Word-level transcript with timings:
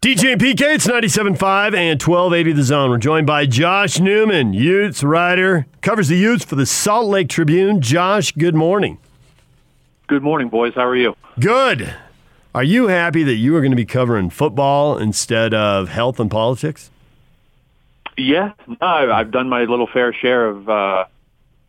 DJ 0.00 0.32
and 0.32 0.40
PK, 0.40 0.76
it's 0.76 0.86
97.5 0.86 1.76
and 1.76 2.02
1280 2.02 2.52
The 2.52 2.62
Zone. 2.62 2.88
We're 2.88 2.96
joined 2.96 3.26
by 3.26 3.44
Josh 3.44 4.00
Newman, 4.00 4.54
Utes 4.54 5.04
writer, 5.04 5.66
covers 5.82 6.08
the 6.08 6.16
Utes 6.16 6.42
for 6.42 6.54
the 6.54 6.64
Salt 6.64 7.08
Lake 7.08 7.28
Tribune. 7.28 7.82
Josh, 7.82 8.32
good 8.32 8.54
morning. 8.54 8.96
Good 10.06 10.22
morning, 10.22 10.48
boys. 10.48 10.72
How 10.74 10.86
are 10.86 10.96
you? 10.96 11.14
Good. 11.38 11.94
Are 12.54 12.64
you 12.64 12.86
happy 12.88 13.24
that 13.24 13.34
you 13.34 13.54
are 13.56 13.60
going 13.60 13.72
to 13.72 13.76
be 13.76 13.84
covering 13.84 14.30
football 14.30 14.96
instead 14.96 15.52
of 15.52 15.90
health 15.90 16.18
and 16.18 16.30
politics? 16.30 16.90
Yeah, 18.16 18.52
no, 18.66 18.76
I've 18.80 19.30
done 19.30 19.50
my 19.50 19.64
little 19.64 19.86
fair 19.86 20.14
share 20.14 20.46
of 20.46 20.66
uh, 20.66 21.04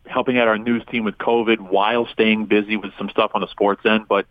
helping 0.06 0.38
out 0.38 0.48
our 0.48 0.56
news 0.56 0.82
team 0.90 1.04
with 1.04 1.18
COVID 1.18 1.60
while 1.60 2.06
staying 2.06 2.46
busy 2.46 2.78
with 2.78 2.92
some 2.96 3.10
stuff 3.10 3.32
on 3.34 3.42
the 3.42 3.48
sports 3.48 3.84
end. 3.84 4.06
But 4.08 4.24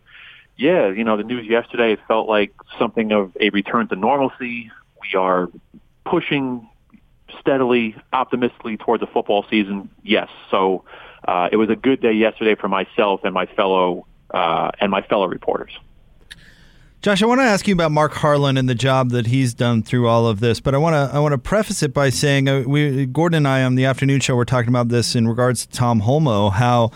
yeah, 0.56 0.88
you 0.88 1.04
know, 1.04 1.16
the 1.16 1.24
news 1.24 1.46
yesterday, 1.46 1.92
it 1.92 2.00
felt 2.06 2.28
like 2.28 2.52
something 2.78 3.12
of 3.12 3.36
a 3.40 3.50
return 3.50 3.88
to 3.88 3.96
normalcy. 3.96 4.70
We 5.00 5.18
are 5.18 5.48
pushing 6.04 6.68
steadily, 7.40 7.96
optimistically 8.12 8.76
towards 8.76 9.02
a 9.02 9.06
football 9.06 9.44
season. 9.50 9.90
Yes. 10.02 10.28
So 10.50 10.84
uh, 11.26 11.48
it 11.50 11.56
was 11.56 11.70
a 11.70 11.76
good 11.76 12.00
day 12.00 12.12
yesterday 12.12 12.54
for 12.54 12.68
myself 12.68 13.20
and 13.24 13.32
my 13.34 13.46
fellow 13.46 14.06
uh, 14.30 14.70
and 14.80 14.90
my 14.90 15.02
fellow 15.02 15.26
reporters. 15.26 15.72
Josh, 17.02 17.20
I 17.20 17.26
want 17.26 17.40
to 17.40 17.44
ask 17.44 17.66
you 17.66 17.74
about 17.74 17.90
Mark 17.90 18.12
Harlan 18.12 18.56
and 18.56 18.68
the 18.68 18.76
job 18.76 19.10
that 19.10 19.26
he's 19.26 19.54
done 19.54 19.82
through 19.82 20.06
all 20.06 20.28
of 20.28 20.38
this, 20.38 20.60
but 20.60 20.72
I 20.72 20.78
want 20.78 20.94
to 20.94 21.12
I 21.12 21.18
want 21.18 21.32
to 21.32 21.38
preface 21.38 21.82
it 21.82 21.92
by 21.92 22.10
saying 22.10 22.48
uh, 22.48 22.62
we 22.64 23.06
Gordon 23.06 23.38
and 23.38 23.48
I 23.48 23.64
on 23.64 23.74
the 23.74 23.84
afternoon 23.86 24.20
show 24.20 24.36
were 24.36 24.44
talking 24.44 24.68
about 24.68 24.88
this 24.88 25.16
in 25.16 25.26
regards 25.26 25.66
to 25.66 25.72
Tom 25.72 26.02
Holmoe, 26.02 26.52
how 26.52 26.92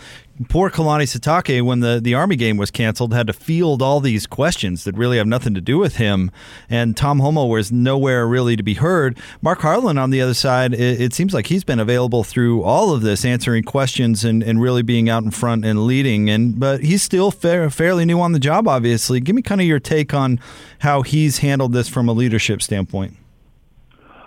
poor 0.49 0.69
Kalani 0.69 1.03
Sitake, 1.03 1.63
when 1.63 1.79
the, 1.79 1.99
the 2.01 2.13
Army 2.13 2.35
game 2.35 2.57
was 2.57 2.71
canceled, 2.71 3.13
had 3.13 3.27
to 3.27 3.33
field 3.33 3.81
all 3.81 3.99
these 3.99 4.27
questions 4.27 4.83
that 4.83 4.95
really 4.95 5.17
have 5.17 5.27
nothing 5.27 5.53
to 5.53 5.61
do 5.61 5.77
with 5.77 5.97
him. 5.97 6.31
And 6.69 6.95
Tom 6.95 7.19
Holmoe 7.19 7.49
was 7.49 7.71
nowhere 7.71 8.27
really 8.27 8.55
to 8.55 8.63
be 8.63 8.75
heard. 8.75 9.17
Mark 9.41 9.59
Harlan, 9.59 9.97
on 9.97 10.09
the 10.09 10.21
other 10.21 10.33
side, 10.33 10.73
it, 10.73 11.01
it 11.01 11.13
seems 11.13 11.33
like 11.33 11.47
he's 11.47 11.63
been 11.63 11.79
available 11.79 12.23
through 12.23 12.63
all 12.63 12.93
of 12.93 13.01
this, 13.01 13.25
answering 13.25 13.63
questions 13.63 14.23
and, 14.23 14.43
and 14.43 14.61
really 14.61 14.83
being 14.83 15.09
out 15.09 15.23
in 15.23 15.31
front 15.31 15.65
and 15.65 15.85
leading. 15.85 16.29
And 16.29 16.59
But 16.59 16.83
he's 16.83 17.01
still 17.01 17.31
fair, 17.31 17.69
fairly 17.69 18.05
new 18.05 18.19
on 18.19 18.31
the 18.31 18.39
job, 18.39 18.67
obviously. 18.67 19.19
Give 19.19 19.35
me 19.35 19.41
kind 19.41 19.61
of 19.61 19.67
your 19.67 19.79
take 19.79 20.13
on 20.13 20.39
how 20.79 21.01
he's 21.01 21.39
handled 21.39 21.73
this 21.73 21.89
from 21.89 22.07
a 22.07 22.13
leadership 22.13 22.61
standpoint. 22.61 23.15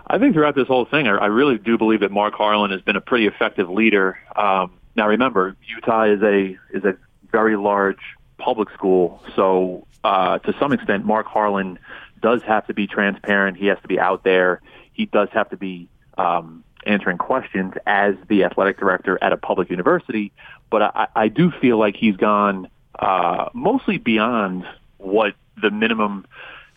I 0.09 0.19
think 0.19 0.35
throughout 0.35 0.57
this 0.57 0.67
whole 0.67 0.87
thing, 0.87 1.07
I 1.07 1.27
really 1.27 1.57
do 1.57 1.79
believe 1.79 2.01
that 2.01 2.11
Mark 2.11 2.35
Harlan 2.35 2.73
has 2.73 2.81
been 2.83 2.97
a 2.97 3.01
pretty 3.01 3.29
effective 3.29 3.71
leader. 3.71 4.19
Um, 4.35 4.73
now 4.95 5.09
remember, 5.09 5.57
Utah 5.69 6.05
is 6.05 6.23
a 6.23 6.59
is 6.73 6.85
a 6.85 6.97
very 7.31 7.57
large 7.57 8.01
public 8.39 8.71
school, 8.71 9.23
so 9.37 9.87
uh, 10.05 10.39
to 10.39 10.55
some 10.59 10.73
extent, 10.73 11.05
Mark 11.05 11.27
Harlan 11.27 11.79
does 12.23 12.43
have 12.43 12.67
to 12.67 12.75
be 12.75 12.87
transparent. 12.87 13.57
He 13.57 13.67
has 13.67 13.79
to 13.83 13.89
be 13.89 13.99
out 13.99 14.25
there. 14.25 14.61
He 14.93 15.07
does 15.07 15.29
have 15.33 15.51
to 15.51 15.57
be 15.57 15.89
um, 16.19 16.65
answering 16.85 17.19
questions 17.19 17.75
as 17.87 18.15
the 18.29 18.45
athletic 18.45 18.79
director 18.79 19.19
at 19.23 19.33
a 19.33 19.37
public 19.37 19.71
university. 19.71 20.33
But 20.71 20.83
I, 20.83 21.09
I 21.15 21.29
do 21.29 21.51
feel 21.51 21.79
like 21.79 21.97
he's 21.97 22.17
gone 22.17 22.69
uh, 22.99 23.49
mostly 23.55 23.99
beyond 23.99 24.67
what 24.99 25.35
the 25.61 25.71
minimum 25.71 26.27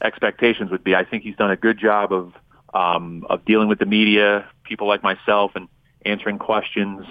expectations 0.01 0.71
would 0.71 0.83
be. 0.83 0.95
I 0.95 1.05
think 1.05 1.23
he's 1.23 1.35
done 1.35 1.51
a 1.51 1.57
good 1.57 1.79
job 1.79 2.11
of 2.13 2.33
um, 2.73 3.25
of 3.29 3.45
dealing 3.45 3.67
with 3.67 3.77
the 3.77 3.85
media, 3.85 4.47
people 4.63 4.87
like 4.87 5.03
myself, 5.03 5.51
and 5.55 5.67
answering 6.05 6.39
questions 6.39 7.05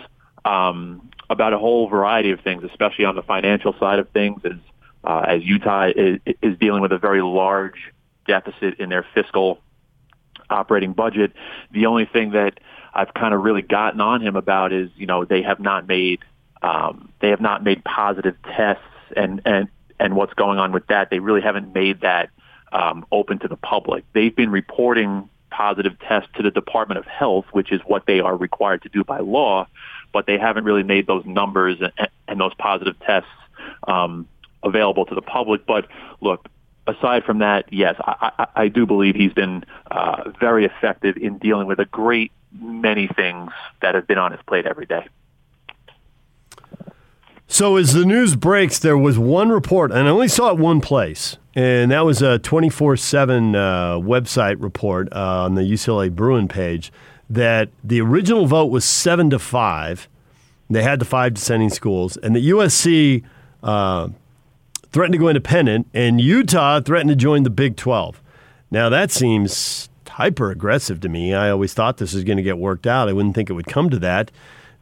um, 0.45 1.11
about 1.31 1.53
a 1.53 1.59
whole 1.59 1.89
variety 1.89 2.31
of 2.31 2.41
things, 2.41 2.63
especially 2.65 3.05
on 3.05 3.17
the 3.17 3.23
financial 3.23 3.75
side 3.79 3.99
of 3.99 4.09
things, 4.11 4.41
as 4.45 4.59
uh, 5.05 5.25
as 5.27 5.43
Utah 5.43 5.89
is, 5.95 6.21
is 6.43 6.57
dealing 6.59 6.81
with 6.81 6.93
a 6.93 6.99
very 6.99 7.23
large 7.23 7.93
deficit 8.27 8.79
in 8.79 8.89
their 8.89 9.05
fiscal 9.15 9.61
operating 10.49 10.93
budget. 10.93 11.33
The 11.73 11.87
only 11.87 12.05
thing 12.05 12.31
that 12.33 12.61
I've 12.95 13.13
kind 13.15 13.35
of 13.35 13.43
really 13.43 13.63
gotten 13.63 14.01
on 14.01 14.21
him 14.21 14.37
about 14.37 14.73
is, 14.73 14.91
you 14.97 15.07
know, 15.07 15.25
they 15.25 15.43
have 15.43 15.59
not 15.59 15.89
made 15.89 16.21
um, 16.63 17.13
they 17.21 17.31
have 17.31 17.41
not 17.41 17.65
made 17.65 17.83
positive 17.85 18.37
tests 18.45 18.85
and 19.17 19.43
and 19.45 19.69
and 19.99 20.15
what's 20.15 20.35
going 20.35 20.59
on 20.59 20.73
with 20.73 20.87
that. 20.89 21.11
They 21.11 21.19
really 21.19 21.41
haven't 21.41 21.75
made 21.75 22.03
that 22.03 22.31
um, 22.73 23.05
open 23.11 23.39
to 23.41 23.49
the 23.49 23.57
public. 23.57 24.05
They've 24.13 24.35
been 24.35 24.51
reporting 24.51 25.29
positive 25.51 25.99
tests 25.99 26.31
to 26.37 26.43
the 26.43 26.51
Department 26.51 26.99
of 26.99 27.07
Health, 27.07 27.45
which 27.53 27.73
is 27.73 27.81
what 27.85 28.07
they 28.07 28.21
are 28.21 28.37
required 28.37 28.83
to 28.83 28.89
do 28.89 29.05
by 29.05 29.19
law 29.19 29.67
but 30.13 30.27
they 30.27 30.39
haven't 30.39 30.65
really 30.65 30.83
made 30.83 31.07
those 31.07 31.25
numbers 31.25 31.81
and, 31.81 32.09
and 32.29 32.41
those 32.41 32.55
positive 32.55 32.99
tests 33.01 33.31
um, 33.87 34.29
available 34.63 35.07
to 35.07 35.15
the 35.15 35.23
public. 35.23 35.67
But 35.67 35.87
look, 36.21 36.47
aside 36.87 37.25
from 37.25 37.39
that, 37.39 37.73
yes, 37.73 37.97
I, 38.01 38.33
I, 38.39 38.47
I 38.63 38.69
do 38.69 38.87
believe 38.87 39.15
he's 39.15 39.33
been 39.33 39.65
uh, 39.91 40.31
very 40.41 40.65
effective 40.65 41.17
in 41.17 41.39
dealing 41.39 41.67
with 41.67 41.79
a 41.79 41.87
great 41.87 42.33
many 42.61 43.09
things 43.09 43.51
that 43.81 43.95
have 43.95 44.07
been 44.07 44.19
on 44.19 44.33
his 44.33 44.41
plate 44.47 44.67
every 44.67 44.87
day. 44.87 45.07
So 47.47 47.77
as 47.77 47.93
the 47.93 48.07
news 48.07 48.35
breaks, 48.35 48.79
there 48.79 48.97
was 48.97 49.19
one 49.19 49.51
report, 49.51 49.91
and 49.93 50.09
I 50.09 50.11
only 50.11 50.29
saw 50.29 50.51
it 50.53 50.59
one 50.59 50.81
place, 50.81 51.37
and 51.55 51.91
that 51.91 52.07
was 52.07 52.23
a 52.23 52.39
24-7 52.39 53.55
uh, 53.55 54.01
website 54.01 54.57
report 54.63 55.13
uh, 55.13 55.45
on 55.45 55.55
the 55.55 55.61
UCLA 55.61 56.11
Bruin 56.11 56.49
page 56.49 56.91
that 57.31 57.71
the 57.83 58.01
original 58.01 58.47
vote 58.47 58.67
was 58.67 58.85
seven 58.85 59.31
to 59.31 59.39
five. 59.39 60.09
They 60.69 60.83
had 60.83 60.99
the 60.99 61.05
five 61.05 61.35
dissenting 61.35 61.71
schools, 61.71 62.17
and 62.17 62.35
the 62.35 62.51
USC 62.51 63.23
uh, 63.63 64.09
threatened 64.91 65.13
to 65.13 65.19
go 65.19 65.29
independent, 65.29 65.89
and 65.93 66.21
Utah 66.21 66.81
threatened 66.81 67.11
to 67.11 67.17
join 67.17 67.43
the 67.43 67.51
Big 67.51 67.77
12. 67.77 68.23
Now, 68.71 68.89
that 68.89 69.11
seems 69.11 69.89
hyper 70.09 70.51
aggressive 70.51 71.01
to 71.01 71.09
me. 71.09 71.35
I 71.35 71.51
always 71.51 71.73
thought 71.75 71.97
this 71.97 72.15
was 72.15 72.25
going 72.25 72.37
to 72.37 72.43
get 72.43 72.59
worked 72.59 72.87
out. 72.87 73.09
I 73.09 73.13
wouldn't 73.13 73.35
think 73.35 73.51
it 73.51 73.55
would 73.55 73.67
come 73.67 73.91
to 73.91 73.99
that. 74.01 74.31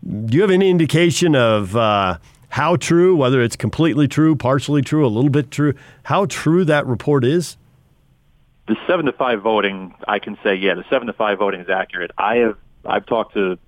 Do 0.05 0.37
you 0.37 0.43
have 0.43 0.51
any 0.51 0.71
indication 0.71 1.37
of 1.37 1.77
uh, 1.77 2.19
how 2.49 2.77
true, 2.77 3.15
whether 3.15 3.41
it's 3.43 3.57
completely 3.57 4.09
true, 4.09 4.35
partially 4.35 4.83
true, 4.83 5.07
a 5.07 5.09
little 5.09 5.31
bit 5.31 5.51
true, 5.51 5.75
how 6.05 6.27
true 6.27 6.65
that 6.65 6.87
report 6.87 7.25
is? 7.25 7.57
The 8.71 8.77
seven 8.87 9.07
to 9.07 9.13
five 9.13 9.43
voting, 9.43 9.97
I 10.07 10.21
can 10.21 10.39
say, 10.45 10.55
yeah, 10.55 10.75
the 10.75 10.85
seven 10.89 11.09
to 11.09 11.13
five 11.13 11.39
voting 11.39 11.61
is 11.61 11.69
accurate. 11.69 12.13
I 12.17 12.37
have 12.37 12.57
I've 12.85 13.05
talked 13.05 13.35
to 13.35 13.59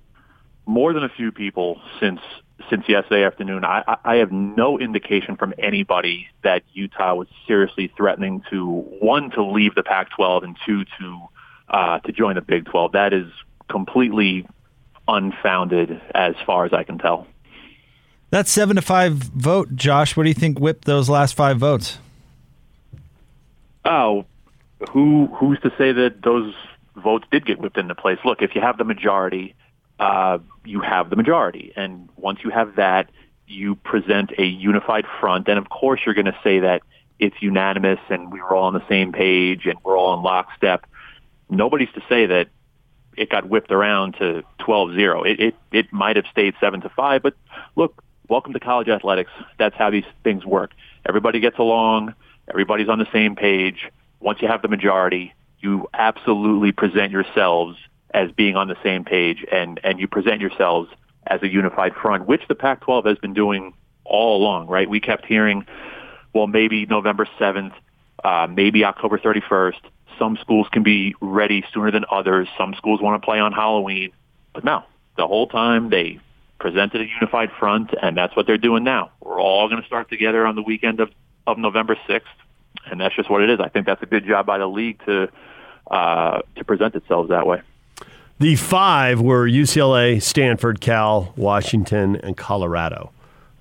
more 0.65 0.93
than 0.93 1.03
a 1.03 1.09
few 1.09 1.33
people 1.33 1.81
since 1.99 2.21
since 2.69 2.87
yesterday 2.87 3.25
afternoon. 3.25 3.65
I, 3.65 3.97
I 4.05 4.15
have 4.15 4.31
no 4.31 4.79
indication 4.79 5.35
from 5.35 5.53
anybody 5.57 6.27
that 6.45 6.63
Utah 6.71 7.15
was 7.15 7.27
seriously 7.45 7.91
threatening 7.97 8.43
to 8.49 8.65
one 8.65 9.29
to 9.31 9.43
leave 9.43 9.75
the 9.75 9.83
Pac-12 9.83 10.43
and 10.45 10.57
two 10.65 10.85
to 10.85 11.19
uh, 11.67 11.99
to 11.99 12.13
join 12.13 12.35
the 12.35 12.41
Big 12.41 12.63
12. 12.65 12.93
That 12.93 13.11
is 13.11 13.27
completely 13.67 14.47
unfounded, 15.05 16.01
as 16.15 16.35
far 16.45 16.63
as 16.63 16.71
I 16.71 16.83
can 16.83 16.97
tell. 16.97 17.27
That 18.29 18.47
seven 18.47 18.77
to 18.77 18.81
five 18.81 19.15
vote, 19.15 19.75
Josh. 19.75 20.15
What 20.15 20.23
do 20.23 20.29
you 20.29 20.33
think 20.33 20.61
whipped 20.61 20.85
those 20.85 21.09
last 21.09 21.35
five 21.35 21.57
votes? 21.57 21.97
Oh, 23.83 24.25
who 24.91 25.27
who's 25.27 25.59
to 25.61 25.71
say 25.77 25.91
that 25.91 26.21
those 26.23 26.53
votes 26.95 27.25
did 27.31 27.45
get 27.45 27.59
whipped 27.59 27.77
into 27.77 27.95
place? 27.95 28.19
Look, 28.25 28.41
if 28.41 28.55
you 28.55 28.61
have 28.61 28.77
the 28.77 28.83
majority, 28.83 29.55
uh, 29.99 30.39
you 30.65 30.81
have 30.81 31.09
the 31.09 31.15
majority, 31.15 31.73
and 31.75 32.09
once 32.17 32.39
you 32.43 32.49
have 32.49 32.75
that, 32.75 33.09
you 33.47 33.75
present 33.75 34.31
a 34.37 34.45
unified 34.45 35.05
front. 35.19 35.47
And 35.47 35.57
of 35.57 35.69
course, 35.69 36.01
you're 36.05 36.15
going 36.15 36.25
to 36.25 36.37
say 36.43 36.59
that 36.59 36.81
it's 37.19 37.35
unanimous 37.41 37.99
and 38.09 38.31
we 38.31 38.41
were 38.41 38.55
all 38.55 38.65
on 38.65 38.73
the 38.73 38.87
same 38.89 39.11
page 39.11 39.65
and 39.65 39.77
we're 39.83 39.97
all 39.97 40.13
in 40.15 40.23
lockstep. 40.23 40.85
Nobody's 41.49 41.91
to 41.93 42.01
say 42.09 42.25
that 42.25 42.47
it 43.15 43.29
got 43.29 43.47
whipped 43.47 43.71
around 43.71 44.13
to 44.13 44.43
12-0. 44.59 45.27
It, 45.27 45.39
it, 45.39 45.55
it 45.71 45.93
might 45.93 46.15
have 46.15 46.25
stayed 46.31 46.55
7 46.59 46.81
to 46.81 46.89
5, 46.89 47.21
but 47.21 47.35
look, 47.75 48.03
welcome 48.27 48.53
to 48.53 48.59
college 48.59 48.89
athletics. 48.89 49.31
That's 49.59 49.75
how 49.75 49.91
these 49.91 50.05
things 50.23 50.45
work. 50.45 50.71
Everybody 51.05 51.39
gets 51.39 51.59
along. 51.59 52.15
Everybody's 52.49 52.89
on 52.89 52.99
the 52.99 53.07
same 53.13 53.35
page 53.35 53.89
once 54.23 54.41
you 54.41 54.47
have 54.47 54.61
the 54.61 54.69
majority, 54.69 55.33
you 55.59 55.87
absolutely 55.93 56.71
present 56.71 57.11
yourselves 57.11 57.77
as 58.13 58.31
being 58.31 58.55
on 58.55 58.67
the 58.69 58.77
same 58.81 59.03
page 59.03 59.45
and, 59.51 59.79
and 59.83 59.99
you 59.99 60.07
present 60.07 60.39
yourselves 60.39 60.89
as 61.27 61.41
a 61.43 61.47
unified 61.47 61.93
front, 61.93 62.25
which 62.25 62.41
the 62.47 62.55
Pac-12 62.55 63.05
has 63.05 63.17
been 63.17 63.33
doing 63.33 63.73
all 64.05 64.37
along, 64.37 64.67
right? 64.67 64.89
We 64.89 64.99
kept 64.99 65.25
hearing, 65.25 65.65
well, 66.33 66.47
maybe 66.47 66.85
November 66.85 67.27
7th, 67.39 67.73
uh, 68.23 68.47
maybe 68.49 68.85
October 68.85 69.17
31st. 69.17 69.79
Some 70.17 70.37
schools 70.37 70.67
can 70.71 70.83
be 70.83 71.15
ready 71.19 71.65
sooner 71.73 71.91
than 71.91 72.05
others. 72.09 72.47
Some 72.57 72.73
schools 72.75 73.01
want 73.01 73.21
to 73.21 73.25
play 73.25 73.39
on 73.39 73.51
Halloween. 73.51 74.11
But 74.53 74.63
no, 74.63 74.83
the 75.17 75.27
whole 75.27 75.47
time 75.47 75.89
they 75.89 76.19
presented 76.59 77.01
a 77.01 77.05
unified 77.05 77.51
front, 77.59 77.91
and 78.01 78.15
that's 78.15 78.35
what 78.35 78.47
they're 78.47 78.57
doing 78.57 78.83
now. 78.83 79.11
We're 79.19 79.41
all 79.41 79.67
going 79.67 79.81
to 79.81 79.87
start 79.87 80.09
together 80.09 80.45
on 80.45 80.55
the 80.55 80.61
weekend 80.61 80.99
of, 80.99 81.09
of 81.45 81.57
November 81.57 81.97
6th 82.07 82.21
and 82.89 82.99
that's 82.99 83.15
just 83.15 83.29
what 83.29 83.41
it 83.41 83.49
is. 83.49 83.59
I 83.59 83.69
think 83.69 83.85
that's 83.85 84.01
a 84.01 84.05
good 84.05 84.25
job 84.25 84.45
by 84.45 84.57
the 84.57 84.67
league 84.67 85.03
to 85.05 85.29
uh, 85.89 86.41
to 86.55 86.63
present 86.63 86.95
itself 86.95 87.29
that 87.29 87.45
way. 87.45 87.61
The 88.39 88.55
five 88.55 89.21
were 89.21 89.47
UCLA, 89.47 90.21
Stanford, 90.21 90.81
Cal, 90.81 91.33
Washington, 91.35 92.15
and 92.17 92.35
Colorado 92.35 93.11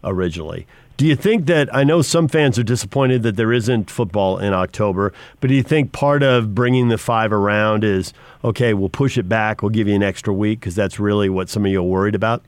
originally. 0.03 0.67
Do 0.97 1.07
you 1.07 1.17
think 1.17 1.47
that 1.47 1.75
I 1.75 1.85
know 1.85 2.03
some 2.03 2.29
fans 2.29 2.59
are 2.59 2.63
disappointed 2.63 3.23
that 3.25 3.37
there 3.37 3.53
isn't 3.53 3.91
football 3.91 4.39
in 4.39 4.53
October, 4.53 5.13
but 5.41 5.49
do 5.49 5.55
you 5.55 5.63
think 5.63 5.93
part 5.93 6.23
of 6.23 6.55
bringing 6.55 6.89
the 6.89 6.99
five 6.99 7.33
around 7.33 7.83
is 7.83 8.13
okay? 8.45 8.73
We'll 8.75 8.89
push 8.89 9.19
it 9.19 9.29
back. 9.29 9.63
We'll 9.63 9.71
give 9.71 9.89
you 9.89 9.95
an 9.95 10.03
extra 10.03 10.33
week 10.33 10.61
because 10.61 10.75
that's 10.75 11.01
really 11.01 11.29
what 11.29 11.49
some 11.49 11.65
of 11.65 11.73
you 11.73 11.81
are 11.81 11.85
worried 11.85 12.15
about. 12.15 12.45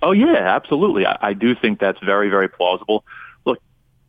Oh 0.00 0.12
yeah, 0.12 0.36
absolutely. 0.36 1.06
I, 1.06 1.18
I 1.20 1.32
do 1.32 1.54
think 1.54 1.80
that's 1.80 1.98
very, 2.04 2.28
very 2.28 2.48
plausible. 2.48 3.04
Look, 3.44 3.60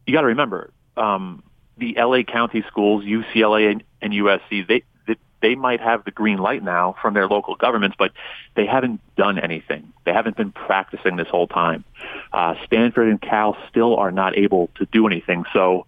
you 0.06 0.14
got 0.14 0.22
to 0.22 0.28
remember 0.28 0.72
um, 1.00 1.44
the 1.78 1.96
LA 1.98 2.24
County 2.24 2.64
schools, 2.68 3.04
UCLA 3.04 3.82
and, 4.02 4.14
USC. 4.14 4.68
They, 4.68 4.84
they 5.08 5.16
they 5.42 5.56
might 5.56 5.80
have 5.80 6.04
the 6.04 6.12
green 6.12 6.38
light 6.38 6.64
now 6.64 6.96
from 7.02 7.14
their 7.14 7.28
local 7.28 7.56
governments, 7.56 7.96
but 7.98 8.12
they 8.56 8.66
haven't 8.66 9.02
done 9.16 9.40
anything. 9.40 9.94
They 10.06 10.14
haven't 10.14 10.36
been 10.36 10.52
practicing 10.52 11.16
this 11.16 11.28
whole 11.28 11.48
time. 11.48 11.86
Uh, 12.34 12.56
Stanford 12.66 13.08
and 13.08 13.22
Cal 13.22 13.58
still 13.70 13.96
are 13.96 14.12
not 14.12 14.38
able 14.38 14.70
to 14.76 14.86
do 14.86 15.08
anything. 15.08 15.46
So, 15.54 15.86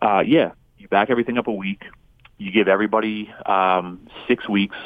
uh, 0.00 0.22
yeah, 0.24 0.52
you 0.78 0.88
back 0.88 1.10
everything 1.10 1.38
up 1.38 1.48
a 1.48 1.52
week. 1.52 1.82
You 2.38 2.52
give 2.52 2.68
everybody 2.68 3.32
um, 3.46 4.06
six 4.28 4.48
weeks 4.48 4.76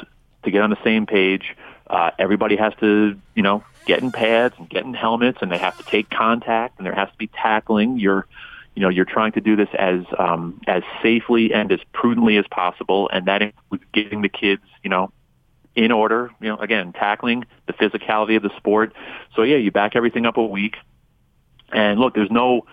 to 0.43 0.51
get 0.51 0.61
on 0.61 0.69
the 0.69 0.83
same 0.83 1.05
page. 1.05 1.55
Uh, 1.87 2.11
everybody 2.19 2.55
has 2.55 2.73
to, 2.79 3.19
you 3.35 3.43
know, 3.43 3.63
get 3.85 4.01
in 4.01 4.11
pads 4.11 4.55
and 4.57 4.69
get 4.69 4.83
in 4.85 4.93
helmets, 4.93 5.39
and 5.41 5.51
they 5.51 5.57
have 5.57 5.77
to 5.77 5.83
take 5.83 6.09
contact, 6.09 6.77
and 6.77 6.85
there 6.85 6.93
has 6.93 7.09
to 7.09 7.17
be 7.17 7.27
tackling. 7.27 7.97
You're, 7.97 8.27
you 8.75 8.81
know, 8.81 8.89
you're 8.89 9.05
trying 9.05 9.31
to 9.33 9.41
do 9.41 9.55
this 9.55 9.69
as 9.77 10.01
um, 10.17 10.61
as 10.67 10.83
safely 11.03 11.53
and 11.53 11.71
as 11.71 11.79
prudently 11.93 12.37
as 12.37 12.45
possible, 12.49 13.09
and 13.11 13.25
that 13.25 13.41
includes 13.41 13.83
getting 13.93 14.21
the 14.21 14.29
kids, 14.29 14.61
you 14.83 14.89
know, 14.89 15.11
in 15.75 15.91
order. 15.91 16.31
You 16.39 16.49
know, 16.49 16.57
again, 16.57 16.93
tackling 16.93 17.45
the 17.67 17.73
physicality 17.73 18.37
of 18.37 18.43
the 18.43 18.55
sport. 18.57 18.93
So 19.35 19.43
yeah, 19.43 19.57
you 19.57 19.71
back 19.71 19.95
everything 19.95 20.25
up 20.25 20.37
a 20.37 20.45
week, 20.45 20.75
and 21.71 21.99
look, 21.99 22.15
there's 22.15 22.31
no. 22.31 22.65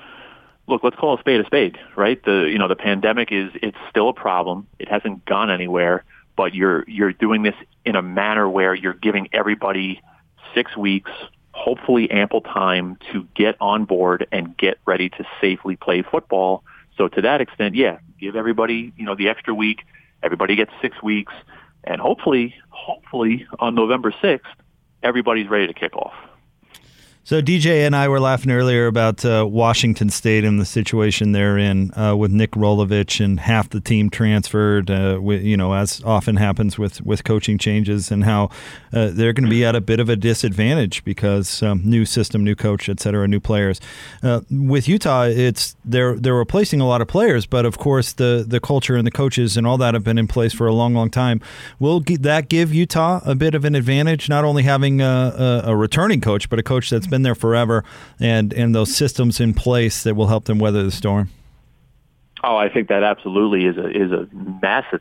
Look, 0.68 0.82
let's 0.82 0.96
call 0.96 1.16
a 1.16 1.20
spade 1.20 1.40
a 1.40 1.46
spade, 1.46 1.78
right? 1.94 2.20
The 2.24 2.48
you 2.50 2.58
know 2.58 2.68
the 2.68 2.76
pandemic 2.76 3.30
is 3.30 3.50
it's 3.54 3.78
still 3.88 4.08
a 4.08 4.14
problem. 4.14 4.66
It 4.78 4.88
hasn't 4.88 5.24
gone 5.24 5.50
anywhere, 5.50 6.04
but 6.36 6.54
you're 6.54 6.84
you're 6.88 7.12
doing 7.12 7.42
this 7.42 7.54
in 7.84 7.96
a 7.96 8.02
manner 8.02 8.48
where 8.48 8.74
you're 8.74 8.94
giving 8.94 9.28
everybody 9.32 10.02
six 10.54 10.76
weeks, 10.76 11.10
hopefully 11.56 12.10
ample 12.10 12.42
time 12.42 12.98
to 13.12 13.26
get 13.34 13.56
on 13.60 13.86
board 13.86 14.26
and 14.30 14.56
get 14.56 14.78
ready 14.84 15.08
to 15.08 15.24
safely 15.40 15.74
play 15.74 16.02
football. 16.02 16.62
So 16.96 17.08
to 17.08 17.22
that 17.22 17.40
extent, 17.40 17.74
yeah, 17.74 17.98
give 18.20 18.36
everybody, 18.36 18.92
you 18.96 19.04
know, 19.04 19.14
the 19.14 19.28
extra 19.28 19.54
week. 19.54 19.80
Everybody 20.22 20.54
gets 20.54 20.70
six 20.82 21.02
weeks. 21.02 21.32
And 21.84 22.00
hopefully, 22.00 22.54
hopefully 22.68 23.46
on 23.58 23.74
November 23.74 24.12
6th, 24.12 24.40
everybody's 25.02 25.48
ready 25.48 25.66
to 25.66 25.74
kick 25.74 25.96
off. 25.96 26.14
So 27.26 27.42
DJ 27.42 27.84
and 27.84 27.96
I 27.96 28.06
were 28.06 28.20
laughing 28.20 28.52
earlier 28.52 28.86
about 28.86 29.24
uh, 29.24 29.44
Washington 29.50 30.10
State 30.10 30.44
and 30.44 30.60
the 30.60 30.64
situation 30.64 31.32
they're 31.32 31.58
in 31.58 31.92
uh, 31.98 32.14
with 32.14 32.30
Nick 32.30 32.52
Rolovich 32.52 33.18
and 33.18 33.40
half 33.40 33.68
the 33.68 33.80
team 33.80 34.10
transferred. 34.10 34.92
Uh, 34.92 35.18
with, 35.20 35.42
you 35.42 35.56
know, 35.56 35.74
as 35.74 36.00
often 36.04 36.36
happens 36.36 36.78
with 36.78 37.00
with 37.00 37.24
coaching 37.24 37.58
changes, 37.58 38.12
and 38.12 38.22
how 38.22 38.50
uh, 38.92 39.10
they're 39.12 39.32
going 39.32 39.44
to 39.44 39.50
be 39.50 39.64
at 39.64 39.74
a 39.74 39.80
bit 39.80 39.98
of 39.98 40.08
a 40.08 40.14
disadvantage 40.14 41.02
because 41.02 41.64
um, 41.64 41.82
new 41.84 42.04
system, 42.04 42.44
new 42.44 42.54
coach, 42.54 42.88
et 42.88 43.00
cetera, 43.00 43.26
new 43.26 43.40
players. 43.40 43.80
Uh, 44.22 44.42
with 44.48 44.86
Utah, 44.86 45.24
it's 45.24 45.74
they're 45.84 46.14
they're 46.14 46.32
replacing 46.32 46.80
a 46.80 46.86
lot 46.86 47.00
of 47.00 47.08
players, 47.08 47.44
but 47.44 47.66
of 47.66 47.76
course 47.76 48.12
the 48.12 48.44
the 48.46 48.60
culture 48.60 48.94
and 48.94 49.04
the 49.04 49.10
coaches 49.10 49.56
and 49.56 49.66
all 49.66 49.78
that 49.78 49.94
have 49.94 50.04
been 50.04 50.18
in 50.18 50.28
place 50.28 50.52
for 50.52 50.68
a 50.68 50.72
long, 50.72 50.94
long 50.94 51.10
time. 51.10 51.40
Will 51.80 51.98
that 52.20 52.48
give 52.48 52.72
Utah 52.72 53.20
a 53.24 53.34
bit 53.34 53.56
of 53.56 53.64
an 53.64 53.74
advantage, 53.74 54.28
not 54.28 54.44
only 54.44 54.62
having 54.62 55.00
a, 55.00 55.64
a, 55.66 55.70
a 55.72 55.76
returning 55.76 56.20
coach, 56.20 56.48
but 56.48 56.60
a 56.60 56.62
coach 56.62 56.88
that's 56.88 57.08
been 57.08 57.15
been 57.16 57.22
there 57.22 57.34
forever, 57.34 57.82
and 58.20 58.52
and 58.52 58.74
those 58.74 58.94
systems 58.94 59.40
in 59.40 59.54
place 59.54 60.02
that 60.02 60.14
will 60.14 60.26
help 60.26 60.44
them 60.44 60.58
weather 60.58 60.82
the 60.82 60.90
storm? 60.90 61.30
Oh, 62.44 62.56
I 62.56 62.68
think 62.68 62.88
that 62.88 63.02
absolutely 63.02 63.64
is 63.64 63.78
a 63.78 63.88
is 63.88 64.12
a 64.12 64.28
massive 64.60 65.00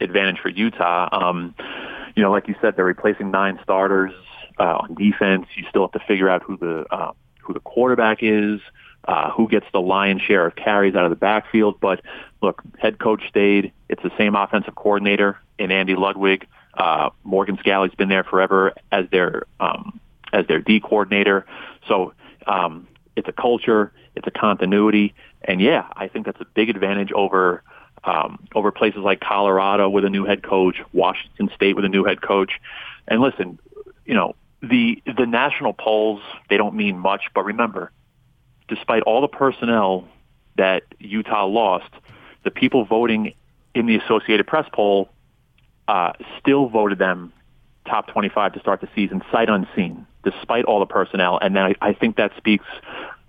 advantage 0.00 0.38
for 0.40 0.48
Utah. 0.48 1.08
Um, 1.12 1.54
you 2.16 2.22
know, 2.22 2.30
like 2.30 2.48
you 2.48 2.54
said, 2.62 2.76
they're 2.76 2.84
replacing 2.86 3.30
nine 3.30 3.58
starters 3.62 4.12
uh, 4.58 4.78
on 4.78 4.94
defense. 4.94 5.46
You 5.54 5.64
still 5.68 5.82
have 5.82 5.92
to 5.92 6.06
figure 6.08 6.30
out 6.30 6.42
who 6.42 6.56
the 6.56 6.86
uh, 6.90 7.12
who 7.42 7.52
the 7.52 7.60
quarterback 7.60 8.22
is, 8.22 8.60
uh, 9.04 9.30
who 9.32 9.46
gets 9.46 9.66
the 9.72 9.80
lion's 9.82 10.22
share 10.22 10.46
of 10.46 10.56
carries 10.56 10.94
out 10.94 11.04
of 11.04 11.10
the 11.10 11.16
backfield. 11.16 11.78
But 11.78 12.00
look, 12.40 12.62
head 12.78 12.98
coach 12.98 13.22
stayed. 13.28 13.72
It's 13.90 14.02
the 14.02 14.12
same 14.16 14.34
offensive 14.34 14.74
coordinator 14.74 15.38
in 15.58 15.70
Andy 15.70 15.94
Ludwig. 15.94 16.46
Uh, 16.72 17.10
Morgan 17.24 17.58
Scalley's 17.58 17.94
been 17.94 18.08
there 18.08 18.24
forever 18.24 18.72
as 18.90 19.04
their 19.10 19.42
um, 19.58 20.00
as 20.32 20.46
their 20.46 20.60
D 20.60 20.80
coordinator. 20.80 21.46
So 21.88 22.12
um, 22.46 22.86
it's 23.16 23.28
a 23.28 23.32
culture, 23.32 23.92
it's 24.14 24.26
a 24.26 24.30
continuity, 24.30 25.14
and 25.42 25.60
yeah, 25.60 25.86
I 25.96 26.08
think 26.08 26.26
that's 26.26 26.40
a 26.40 26.46
big 26.46 26.70
advantage 26.70 27.12
over 27.12 27.62
um, 28.04 28.46
over 28.54 28.72
places 28.72 29.00
like 29.00 29.20
Colorado 29.20 29.88
with 29.88 30.04
a 30.04 30.10
new 30.10 30.24
head 30.24 30.42
coach, 30.42 30.80
Washington 30.92 31.50
State 31.54 31.76
with 31.76 31.84
a 31.84 31.88
new 31.88 32.04
head 32.04 32.22
coach. 32.22 32.52
And 33.08 33.20
listen, 33.20 33.58
you 34.04 34.14
know 34.14 34.34
the 34.62 35.02
the 35.16 35.26
national 35.26 35.72
polls 35.72 36.20
they 36.48 36.56
don't 36.56 36.74
mean 36.74 36.98
much, 36.98 37.24
but 37.34 37.44
remember, 37.44 37.90
despite 38.68 39.02
all 39.02 39.20
the 39.20 39.28
personnel 39.28 40.08
that 40.56 40.82
Utah 40.98 41.46
lost, 41.46 41.90
the 42.44 42.50
people 42.50 42.84
voting 42.84 43.34
in 43.74 43.86
the 43.86 43.96
Associated 43.96 44.46
Press 44.46 44.68
poll 44.72 45.08
uh, 45.88 46.12
still 46.38 46.68
voted 46.68 46.98
them 46.98 47.32
top 47.90 48.06
25 48.06 48.54
to 48.54 48.60
start 48.60 48.80
the 48.80 48.88
season, 48.94 49.22
sight 49.30 49.50
unseen 49.50 50.06
despite 50.22 50.64
all 50.64 50.80
the 50.80 50.86
personnel. 50.86 51.38
And 51.40 51.56
then 51.56 51.64
I, 51.64 51.74
I 51.80 51.92
think 51.92 52.16
that 52.16 52.32
speaks, 52.36 52.66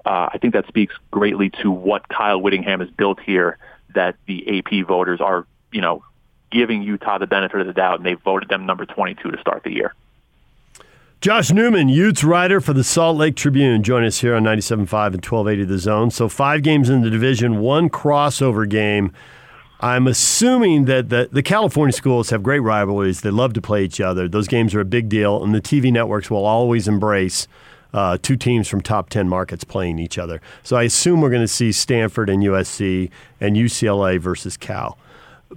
uh, 0.06 0.30
I 0.32 0.38
think 0.42 0.54
that 0.54 0.68
speaks 0.68 0.94
greatly 1.10 1.50
to 1.62 1.72
what 1.72 2.08
Kyle 2.10 2.42
Whittingham 2.42 2.80
has 2.80 2.90
built 2.90 3.20
here. 3.20 3.58
That 3.94 4.16
the 4.26 4.60
AP 4.60 4.88
voters 4.88 5.20
are, 5.20 5.46
you 5.72 5.82
know, 5.82 6.04
giving 6.50 6.82
Utah 6.82 7.18
the 7.18 7.28
benefit 7.28 7.60
of 7.60 7.68
the 7.68 7.74
doubt, 7.74 7.98
and 7.98 8.06
they 8.06 8.14
voted 8.14 8.48
them 8.48 8.66
number 8.66 8.86
22 8.86 9.32
to 9.32 9.38
start 9.40 9.64
the 9.64 9.72
year. 9.74 9.94
Josh 11.20 11.52
Newman, 11.52 11.90
Utes 11.90 12.24
writer 12.24 12.62
for 12.62 12.74
the 12.74 12.84
Salt 12.84 13.18
Lake 13.18 13.36
Tribune, 13.36 13.84
join 13.84 14.04
us 14.06 14.22
here 14.22 14.34
on 14.34 14.44
97.5 14.44 14.72
and 14.72 14.90
1280 14.90 15.66
The 15.66 15.78
Zone. 15.78 16.10
So 16.10 16.30
five 16.30 16.64
games 16.64 16.90
in 16.90 17.02
the 17.02 17.10
division, 17.10 17.60
one 17.60 17.90
crossover 17.90 18.68
game 18.68 19.12
I'm 19.82 20.06
assuming 20.06 20.86
that 20.86 21.10
the, 21.10 21.28
the 21.32 21.42
California 21.42 21.92
schools 21.92 22.30
have 22.30 22.44
great 22.44 22.60
rivalries. 22.60 23.22
They 23.22 23.32
love 23.32 23.54
to 23.54 23.62
play 23.62 23.84
each 23.84 24.00
other. 24.00 24.28
Those 24.28 24.48
games 24.48 24.76
are 24.76 24.80
a 24.80 24.86
big 24.86 25.10
deal, 25.10 25.44
and 25.44 25.56
the 25.56 25.62
TV 25.62 25.92
networks 25.92 26.30
will 26.30 26.46
always 26.46 26.88
embrace 26.88 27.48
uh, 27.92 28.20
two 28.22 28.36
teams 28.36 28.68
from 28.68 28.82
top 28.82 29.10
10 29.10 29.28
markets 29.28 29.64
playing 29.64 29.98
each 29.98 30.20
other. 30.20 30.40
So 30.62 30.78
I 30.78 30.84
assume 30.84 31.20
we're 31.20 31.32
going 31.32 31.42
to 31.42 31.48
see 31.48 31.72
Stanford 31.72 32.30
and 32.30 32.44
USC 32.44 33.10
and 33.40 33.56
UCLA 33.56 34.20
versus 34.20 34.56
Cal. 34.56 35.00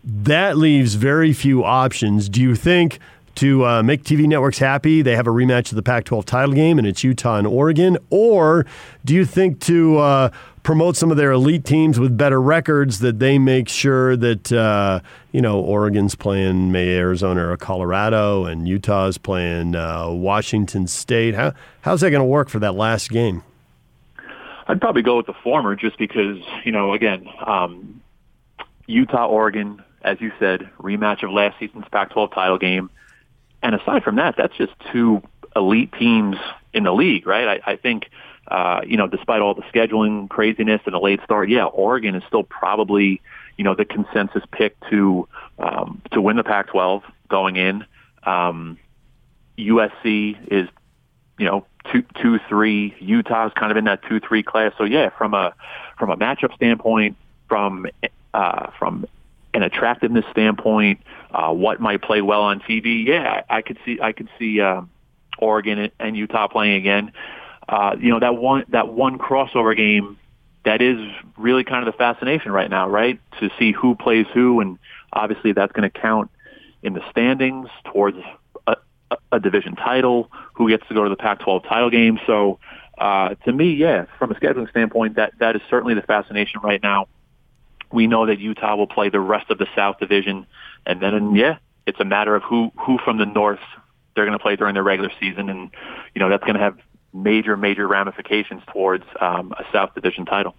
That 0.03 0.57
leaves 0.57 0.95
very 0.95 1.33
few 1.35 1.63
options. 1.63 2.29
Do 2.31 2.41
you 2.41 2.57
think 2.57 2.99
to 3.37 3.65
uh, 3.67 3.83
make 3.83 4.05
TV 4.05 4.27
networks 4.27 4.59
happy, 4.59 5.03
they 5.03 5.17
have 5.17 5.27
a 5.27 5.31
rematch 5.31 5.71
of 5.71 5.77
the 5.77 5.83
Pac 5.83 6.05
12 6.05 6.25
title 6.25 6.55
game 6.55 6.79
and 6.79 6.87
it's 6.87 7.05
Utah 7.05 7.37
and 7.37 7.47
Oregon? 7.47 7.99
Or 8.11 8.65
do 9.05 9.15
you 9.15 9.25
think 9.25 9.61
to 9.61 9.99
uh, 9.99 10.31
promote 10.65 10.97
some 10.97 11.13
of 11.13 11.17
their 11.17 11.31
elite 11.31 11.65
teams 11.65 12.01
with 12.01 12.17
better 12.17 12.41
records 12.41 12.99
that 12.99 13.21
they 13.21 13.39
make 13.39 13.69
sure 13.69 14.17
that 14.17 14.51
uh, 14.51 14.99
you 15.31 15.41
know 15.41 15.61
Oregon's 15.61 16.17
playing 16.17 16.73
May 16.73 16.97
Arizona 16.97 17.47
or 17.51 17.57
Colorado 17.57 18.47
and 18.47 18.67
Utah's 18.67 19.17
playing 19.17 19.77
uh, 19.77 20.11
Washington 20.11 20.89
State. 20.89 21.35
How 21.37 21.53
how's 21.83 22.01
that 22.01 22.11
going 22.11 22.23
to 22.23 22.27
work 22.27 22.49
for 22.49 22.59
that 22.59 22.75
last 22.75 23.11
game? 23.11 23.45
I'd 24.67 24.81
probably 24.81 25.03
go 25.03 25.19
with 25.19 25.27
the 25.27 25.35
former, 25.45 25.77
just 25.77 25.99
because 25.99 26.39
you 26.65 26.73
know 26.73 26.95
again 26.95 27.29
um, 27.47 28.03
Utah 28.87 29.29
Oregon, 29.29 29.83
as 30.03 30.21
you 30.21 30.33
said, 30.41 30.69
rematch 30.81 31.23
of 31.23 31.31
last 31.31 31.59
season's 31.61 31.85
Pac-12 31.93 32.35
title 32.35 32.59
game, 32.59 32.91
and 33.63 33.75
aside 33.75 34.03
from 34.03 34.17
that, 34.17 34.35
that's 34.37 34.57
just 34.57 34.73
two 34.91 35.23
elite 35.55 35.93
teams 35.93 36.37
in 36.73 36.83
the 36.83 36.93
league, 36.93 37.27
right? 37.27 37.61
I, 37.65 37.73
I 37.73 37.77
think 37.77 38.11
uh, 38.49 38.81
you 38.87 38.97
know, 38.97 39.07
despite 39.07 39.41
all 39.41 39.55
the 39.55 39.63
scheduling 39.63 40.29
craziness 40.29 40.81
and 40.87 40.95
a 40.95 40.99
late 40.99 41.21
start, 41.25 41.49
yeah, 41.49 41.65
Oregon 41.65 42.15
is 42.15 42.23
still 42.27 42.43
probably, 42.43 43.21
you 43.57 43.65
know, 43.65 43.75
the 43.75 43.85
consensus 43.85 44.43
pick 44.53 44.77
to 44.91 45.27
um, 45.59 46.03
to 46.13 46.21
win 46.21 46.37
the 46.37 46.45
Pac-12 46.45 47.03
going 47.29 47.57
in. 47.57 47.85
Um, 48.25 48.79
USC 49.59 50.37
is, 50.51 50.69
you 51.39 51.47
know, 51.47 51.65
two, 51.91 52.05
two, 52.21 52.39
three. 52.49 52.95
Utah's 53.01 53.53
kind 53.55 53.71
of 53.71 53.79
in 53.79 53.85
that 53.85 54.03
two, 54.09 54.21
three 54.21 54.43
class. 54.43 54.73
So 54.77 54.85
yeah, 54.85 55.11
from 55.11 55.33
a 55.33 55.55
from 55.99 56.11
a 56.11 56.17
matchup 56.17 56.55
standpoint, 56.55 57.17
from 57.49 57.87
uh, 58.35 58.71
from 58.79 59.07
an 59.55 59.63
attractiveness 59.63 60.25
standpoint, 60.33 61.01
uh, 61.31 61.53
what 61.53 61.81
might 61.81 62.03
play 62.03 62.21
well 62.21 62.43
on 62.43 62.61
TV? 62.61 63.07
Yeah, 63.07 63.43
I 63.49 63.63
could 63.63 63.79
see 63.87 64.01
I 64.03 64.13
could 64.13 64.29
see 64.39 64.61
uh, 64.61 64.83
Oregon 65.39 65.91
and 65.99 66.17
Utah 66.17 66.49
playing 66.49 66.77
again 66.77 67.13
uh, 67.69 67.97
you 67.99 68.11
know 68.11 68.21
that 68.21 68.37
one 68.37 68.65
that 68.69 68.89
one 68.89 69.19
crossover 69.19 69.77
game 69.77 70.19
that 70.65 70.81
is 70.81 70.99
really 71.37 71.65
kind 71.65 71.87
of 71.87 71.93
the 71.93 71.97
fascination 71.97 72.53
right 72.53 72.71
now, 72.71 72.89
right? 72.89 73.21
To 73.41 73.51
see 73.59 73.73
who 73.73 73.95
plays 73.95 74.27
who, 74.33 74.61
and 74.61 74.79
obviously 75.13 75.53
that's 75.53 75.73
going 75.73 75.91
to 75.91 76.01
count 76.01 76.31
in 76.83 76.95
the 76.95 77.03
standings 77.11 77.69
towards 77.93 78.19
a, 78.67 78.77
a 79.33 79.41
division 79.41 79.77
title. 79.77 80.31
Who 80.55 80.69
gets 80.69 80.87
to 80.89 80.95
go 80.95 81.05
to 81.05 81.11
the 81.11 81.17
Pac-12 81.17 81.69
title 81.69 81.91
game? 81.91 82.19
So 82.27 82.59
uh, 82.99 83.35
to 83.45 83.53
me, 83.53 83.75
yeah, 83.75 84.07
from 84.19 84.31
a 84.31 84.35
scheduling 84.35 84.71
standpoint, 84.71 85.17
that 85.17 85.33
that 85.39 85.57
is 85.57 85.63
certainly 85.69 85.95
the 85.95 86.03
fascination 86.03 86.61
right 86.63 86.83
now. 86.83 87.09
We 87.93 88.07
know 88.07 88.27
that 88.27 88.39
Utah 88.39 88.77
will 88.77 88.87
play 88.87 89.09
the 89.09 89.21
rest 89.21 89.51
of 89.51 89.59
the 89.59 89.67
South 89.75 89.99
Division, 89.99 90.47
and 90.87 91.01
then 91.01 91.35
yeah, 91.35 91.59
it's 91.87 92.01
a 92.01 92.05
matter 92.05 92.35
of 92.35 92.43
who 92.43 92.73
who 92.79 92.99
from 93.05 93.19
the 93.19 93.27
North 93.27 93.61
they're 94.15 94.25
going 94.25 94.39
to 94.39 94.43
play 94.43 94.57
during 94.57 94.75
the 94.75 94.83
regular 94.83 95.11
season, 95.21 95.49
and 95.49 95.71
you 96.15 96.21
know 96.21 96.29
that's 96.29 96.45
going 96.45 96.55
to 96.55 96.61
have 96.61 96.79
major 97.15 97.57
major 97.57 97.87
ramifications 97.87 98.63
towards 98.73 99.05
um, 99.21 99.53
a 99.53 99.65
South 99.73 99.95
Division 99.95 100.27
title. 100.27 100.55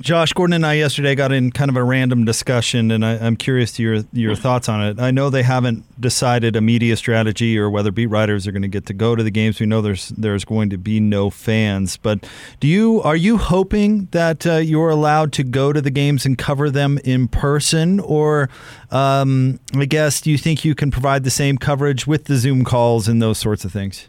Josh 0.00 0.32
Gordon 0.32 0.54
and 0.54 0.66
I 0.66 0.74
yesterday 0.74 1.14
got 1.14 1.32
in 1.32 1.52
kind 1.52 1.68
of 1.68 1.76
a 1.76 1.84
random 1.84 2.24
discussion, 2.24 2.90
and 2.90 3.04
I, 3.04 3.12
am 3.14 3.36
curious 3.36 3.72
to 3.74 3.82
your 3.82 4.04
your 4.12 4.34
thoughts 4.34 4.68
on 4.68 4.84
it. 4.84 4.98
I 4.98 5.10
know 5.10 5.28
they 5.28 5.42
haven't 5.42 5.84
decided 6.00 6.56
a 6.56 6.60
media 6.60 6.96
strategy 6.96 7.58
or 7.58 7.68
whether 7.68 7.92
beat 7.92 8.06
writers 8.06 8.46
are 8.46 8.52
going 8.52 8.62
to 8.62 8.68
get 8.68 8.86
to 8.86 8.94
go 8.94 9.14
to 9.14 9.22
the 9.22 9.30
games. 9.30 9.60
We 9.60 9.66
know 9.66 9.82
there's 9.82 10.08
there's 10.08 10.44
going 10.46 10.70
to 10.70 10.78
be 10.78 10.98
no 10.98 11.28
fans, 11.28 11.98
but 11.98 12.26
do 12.58 12.68
you 12.68 13.02
are 13.02 13.14
you 13.14 13.36
hoping 13.36 14.08
that 14.12 14.46
uh, 14.46 14.56
you're 14.56 14.90
allowed 14.90 15.32
to 15.34 15.44
go 15.44 15.72
to 15.72 15.80
the 15.80 15.90
games 15.90 16.24
and 16.24 16.38
cover 16.38 16.70
them 16.70 16.98
in 17.04 17.28
person, 17.28 18.00
or 18.00 18.48
um, 18.90 19.60
I 19.76 19.84
guess 19.84 20.22
do 20.22 20.30
you 20.30 20.38
think 20.38 20.64
you 20.64 20.74
can 20.74 20.90
provide 20.90 21.22
the 21.22 21.30
same 21.30 21.58
coverage 21.58 22.06
with 22.06 22.24
the 22.24 22.36
Zoom 22.36 22.64
calls 22.64 23.08
and 23.08 23.20
those 23.20 23.38
sorts 23.38 23.64
of 23.64 23.72
things? 23.72 24.08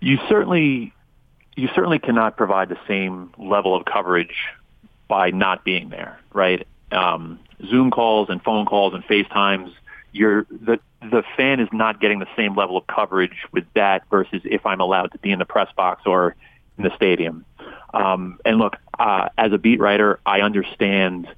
You 0.00 0.18
certainly 0.28 0.92
you 1.56 1.68
certainly 1.74 1.98
cannot 1.98 2.36
provide 2.36 2.68
the 2.68 2.78
same 2.88 3.32
level 3.38 3.74
of 3.74 3.84
coverage 3.84 4.46
by 5.08 5.30
not 5.30 5.64
being 5.64 5.90
there, 5.90 6.18
right? 6.32 6.66
Um, 6.90 7.38
Zoom 7.68 7.90
calls 7.90 8.30
and 8.30 8.42
phone 8.42 8.64
calls 8.64 8.94
and 8.94 9.04
FaceTimes, 9.04 9.72
you're 10.12 10.46
the 10.50 10.80
the 11.02 11.22
fan 11.36 11.60
is 11.60 11.68
not 11.72 12.00
getting 12.00 12.18
the 12.18 12.28
same 12.36 12.54
level 12.56 12.76
of 12.76 12.86
coverage 12.86 13.46
with 13.52 13.64
that 13.74 14.02
versus 14.10 14.42
if 14.44 14.66
I'm 14.66 14.80
allowed 14.80 15.12
to 15.12 15.18
be 15.18 15.30
in 15.30 15.38
the 15.38 15.46
press 15.46 15.68
box 15.74 16.02
or 16.04 16.34
in 16.76 16.84
the 16.84 16.94
stadium. 16.94 17.44
Um, 17.94 18.38
and 18.44 18.58
look, 18.58 18.76
uh, 18.98 19.28
as 19.38 19.52
a 19.52 19.58
beat 19.58 19.80
writer, 19.80 20.20
I 20.26 20.42
understand 20.42 21.28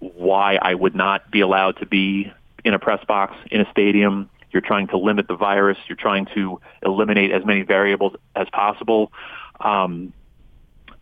why 0.00 0.58
I 0.60 0.74
would 0.74 0.94
not 0.94 1.30
be 1.30 1.40
allowed 1.40 1.78
to 1.78 1.86
be 1.86 2.32
in 2.64 2.74
a 2.74 2.78
press 2.78 3.02
box 3.06 3.36
in 3.50 3.60
a 3.60 3.70
stadium. 3.70 4.28
You're 4.56 4.62
trying 4.62 4.86
to 4.86 4.96
limit 4.96 5.28
the 5.28 5.36
virus. 5.36 5.76
You're 5.86 5.96
trying 5.96 6.28
to 6.34 6.62
eliminate 6.82 7.30
as 7.30 7.44
many 7.44 7.60
variables 7.60 8.14
as 8.34 8.48
possible. 8.48 9.12
Um, 9.60 10.14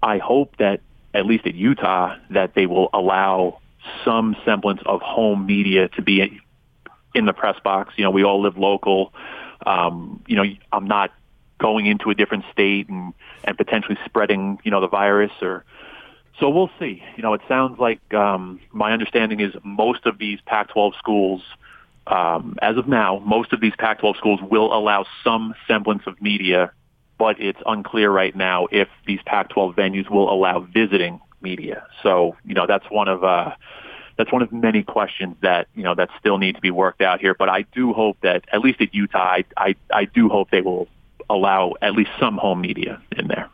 I 0.02 0.18
hope 0.18 0.56
that 0.56 0.80
at 1.14 1.24
least 1.24 1.46
at 1.46 1.54
Utah 1.54 2.16
that 2.30 2.56
they 2.56 2.66
will 2.66 2.90
allow 2.92 3.60
some 4.04 4.34
semblance 4.44 4.80
of 4.86 5.02
home 5.02 5.46
media 5.46 5.86
to 5.90 6.02
be 6.02 6.40
in 7.14 7.26
the 7.26 7.32
press 7.32 7.54
box. 7.62 7.94
You 7.96 8.02
know, 8.02 8.10
we 8.10 8.24
all 8.24 8.42
live 8.42 8.58
local. 8.58 9.14
Um, 9.64 10.24
you 10.26 10.34
know, 10.34 10.44
I'm 10.72 10.88
not 10.88 11.12
going 11.58 11.86
into 11.86 12.10
a 12.10 12.14
different 12.16 12.46
state 12.50 12.88
and, 12.88 13.14
and 13.44 13.56
potentially 13.56 13.98
spreading, 14.04 14.58
you 14.64 14.72
know, 14.72 14.80
the 14.80 14.88
virus 14.88 15.30
or, 15.40 15.64
so 16.40 16.50
we'll 16.50 16.70
see. 16.80 17.04
You 17.16 17.22
know, 17.22 17.34
it 17.34 17.42
sounds 17.46 17.78
like 17.78 18.12
um, 18.12 18.58
my 18.72 18.90
understanding 18.90 19.38
is 19.38 19.54
most 19.62 20.06
of 20.06 20.18
these 20.18 20.40
Pac-12 20.44 20.98
schools, 20.98 21.42
um, 22.06 22.56
as 22.60 22.76
of 22.76 22.86
now, 22.86 23.22
most 23.24 23.52
of 23.52 23.60
these 23.60 23.72
Pac-12 23.78 24.16
schools 24.16 24.40
will 24.42 24.72
allow 24.72 25.06
some 25.22 25.54
semblance 25.66 26.02
of 26.06 26.20
media 26.20 26.72
but 27.18 27.40
it's 27.40 27.60
unclear 27.66 28.10
right 28.10 28.34
now 28.34 28.66
if 28.70 28.88
these 29.06 29.20
Pac-12 29.24 29.74
venues 29.74 30.10
will 30.10 30.32
allow 30.32 30.60
visiting 30.60 31.20
media. 31.40 31.86
So, 32.02 32.36
you 32.44 32.54
know, 32.54 32.66
that's 32.66 32.84
one 32.90 33.08
of 33.08 33.22
uh, 33.22 33.54
that's 34.16 34.32
one 34.32 34.42
of 34.42 34.52
many 34.52 34.82
questions 34.82 35.36
that 35.42 35.68
you 35.74 35.82
know 35.82 35.94
that 35.94 36.10
still 36.18 36.38
need 36.38 36.56
to 36.56 36.60
be 36.60 36.70
worked 36.70 37.02
out 37.02 37.20
here. 37.20 37.34
But 37.34 37.48
I 37.48 37.62
do 37.72 37.92
hope 37.92 38.18
that 38.22 38.44
at 38.52 38.60
least 38.60 38.80
at 38.80 38.94
Utah, 38.94 39.18
I 39.18 39.44
I, 39.56 39.76
I 39.92 40.04
do 40.06 40.28
hope 40.28 40.50
they 40.50 40.60
will 40.60 40.88
allow 41.30 41.74
at 41.80 41.94
least 41.94 42.10
some 42.18 42.36
home 42.36 42.60
media 42.60 43.00
in 43.16 43.28
there. 43.28 43.48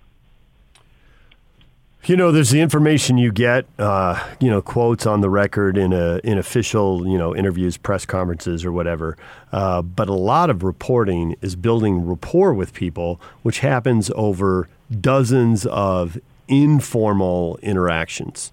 You 2.06 2.16
know, 2.16 2.32
there's 2.32 2.48
the 2.48 2.62
information 2.62 3.18
you 3.18 3.30
get, 3.30 3.66
uh, 3.78 4.26
you 4.40 4.48
know, 4.48 4.62
quotes 4.62 5.04
on 5.04 5.20
the 5.20 5.28
record 5.28 5.76
in 5.76 5.92
a 5.92 6.18
in 6.24 6.38
official, 6.38 7.06
you 7.06 7.18
know, 7.18 7.36
interviews, 7.36 7.76
press 7.76 8.06
conferences, 8.06 8.64
or 8.64 8.72
whatever. 8.72 9.18
Uh, 9.52 9.82
but 9.82 10.08
a 10.08 10.14
lot 10.14 10.48
of 10.48 10.62
reporting 10.62 11.36
is 11.42 11.56
building 11.56 12.06
rapport 12.06 12.54
with 12.54 12.72
people, 12.72 13.20
which 13.42 13.58
happens 13.58 14.10
over 14.14 14.68
dozens 15.00 15.66
of 15.66 16.18
informal 16.48 17.58
interactions. 17.62 18.50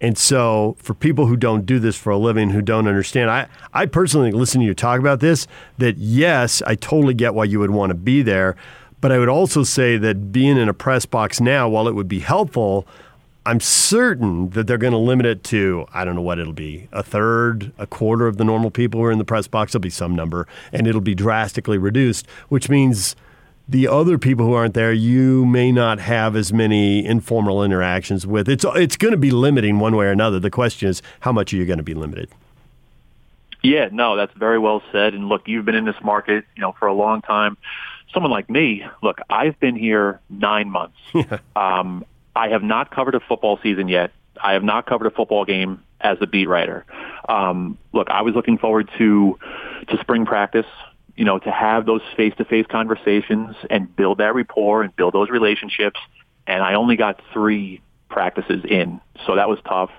And 0.00 0.16
so, 0.16 0.76
for 0.78 0.94
people 0.94 1.26
who 1.26 1.36
don't 1.36 1.66
do 1.66 1.78
this 1.78 1.96
for 1.96 2.08
a 2.10 2.16
living, 2.16 2.48
who 2.50 2.62
don't 2.62 2.88
understand, 2.88 3.30
I, 3.30 3.46
I 3.74 3.84
personally 3.84 4.32
listen 4.32 4.62
to 4.62 4.66
you 4.66 4.72
talk 4.72 4.98
about 4.98 5.20
this. 5.20 5.46
That 5.76 5.98
yes, 5.98 6.62
I 6.66 6.76
totally 6.76 7.12
get 7.12 7.34
why 7.34 7.44
you 7.44 7.58
would 7.58 7.70
want 7.70 7.90
to 7.90 7.94
be 7.94 8.22
there. 8.22 8.56
But 9.00 9.12
I 9.12 9.18
would 9.18 9.28
also 9.28 9.62
say 9.62 9.96
that 9.96 10.32
being 10.32 10.56
in 10.56 10.68
a 10.68 10.74
press 10.74 11.06
box 11.06 11.40
now, 11.40 11.68
while 11.68 11.88
it 11.88 11.94
would 11.94 12.08
be 12.08 12.20
helpful, 12.20 12.86
I'm 13.46 13.60
certain 13.60 14.50
that 14.50 14.66
they're 14.66 14.76
going 14.76 14.92
to 14.92 14.98
limit 14.98 15.24
it 15.24 15.42
to, 15.44 15.86
I 15.94 16.04
don't 16.04 16.14
know 16.14 16.20
what 16.22 16.38
it'll 16.38 16.52
be, 16.52 16.88
a 16.92 17.02
third, 17.02 17.72
a 17.78 17.86
quarter 17.86 18.26
of 18.26 18.36
the 18.36 18.44
normal 18.44 18.70
people 18.70 19.00
who 19.00 19.06
are 19.06 19.12
in 19.12 19.18
the 19.18 19.24
press 19.24 19.46
box. 19.48 19.72
There'll 19.72 19.80
be 19.80 19.88
some 19.88 20.14
number, 20.14 20.46
and 20.72 20.86
it'll 20.86 21.00
be 21.00 21.14
drastically 21.14 21.78
reduced, 21.78 22.26
which 22.50 22.68
means 22.68 23.16
the 23.66 23.88
other 23.88 24.18
people 24.18 24.44
who 24.44 24.52
aren't 24.52 24.74
there, 24.74 24.92
you 24.92 25.46
may 25.46 25.72
not 25.72 26.00
have 26.00 26.36
as 26.36 26.52
many 26.52 27.04
informal 27.04 27.64
interactions 27.64 28.26
with. 28.26 28.48
It's, 28.48 28.64
it's 28.74 28.96
going 28.96 29.12
to 29.12 29.18
be 29.18 29.30
limiting 29.30 29.78
one 29.78 29.96
way 29.96 30.06
or 30.06 30.10
another. 30.10 30.38
The 30.38 30.50
question 30.50 30.88
is, 30.88 31.00
how 31.20 31.32
much 31.32 31.54
are 31.54 31.56
you 31.56 31.64
going 31.64 31.78
to 31.78 31.84
be 31.84 31.94
limited? 31.94 32.28
Yeah, 33.62 33.88
no, 33.92 34.16
that's 34.16 34.32
very 34.34 34.58
well 34.58 34.82
said. 34.92 35.14
And 35.14 35.28
look, 35.28 35.46
you've 35.46 35.64
been 35.64 35.74
in 35.74 35.84
this 35.84 36.00
market, 36.02 36.44
you 36.56 36.62
know, 36.62 36.72
for 36.72 36.88
a 36.88 36.94
long 36.94 37.22
time 37.22 37.56
someone 38.12 38.30
like 38.30 38.50
me, 38.50 38.84
look, 39.02 39.18
I've 39.28 39.58
been 39.60 39.76
here 39.76 40.20
nine 40.28 40.70
months. 40.70 40.96
um, 41.56 42.04
I 42.34 42.48
have 42.48 42.62
not 42.62 42.94
covered 42.94 43.14
a 43.14 43.20
football 43.20 43.58
season 43.62 43.88
yet. 43.88 44.12
I 44.42 44.52
have 44.54 44.64
not 44.64 44.86
covered 44.86 45.06
a 45.06 45.10
football 45.10 45.44
game 45.44 45.82
as 46.00 46.18
a 46.20 46.26
beat 46.26 46.48
writer. 46.48 46.84
Um, 47.28 47.78
look, 47.92 48.08
I 48.10 48.22
was 48.22 48.34
looking 48.34 48.58
forward 48.58 48.90
to 48.98 49.38
to 49.88 49.98
spring 50.00 50.26
practice. 50.26 50.66
You 51.16 51.24
know, 51.26 51.38
to 51.38 51.50
have 51.50 51.84
those 51.84 52.00
face-to-face 52.16 52.66
conversations 52.70 53.54
and 53.68 53.94
build 53.94 54.18
that 54.18 54.34
rapport 54.34 54.82
and 54.82 54.94
build 54.96 55.12
those 55.12 55.28
relationships. 55.28 56.00
And 56.46 56.62
I 56.62 56.74
only 56.74 56.96
got 56.96 57.20
three 57.34 57.82
practices 58.08 58.64
in, 58.66 59.02
so 59.26 59.36
that 59.36 59.46
was 59.46 59.58
tough. 59.66 59.90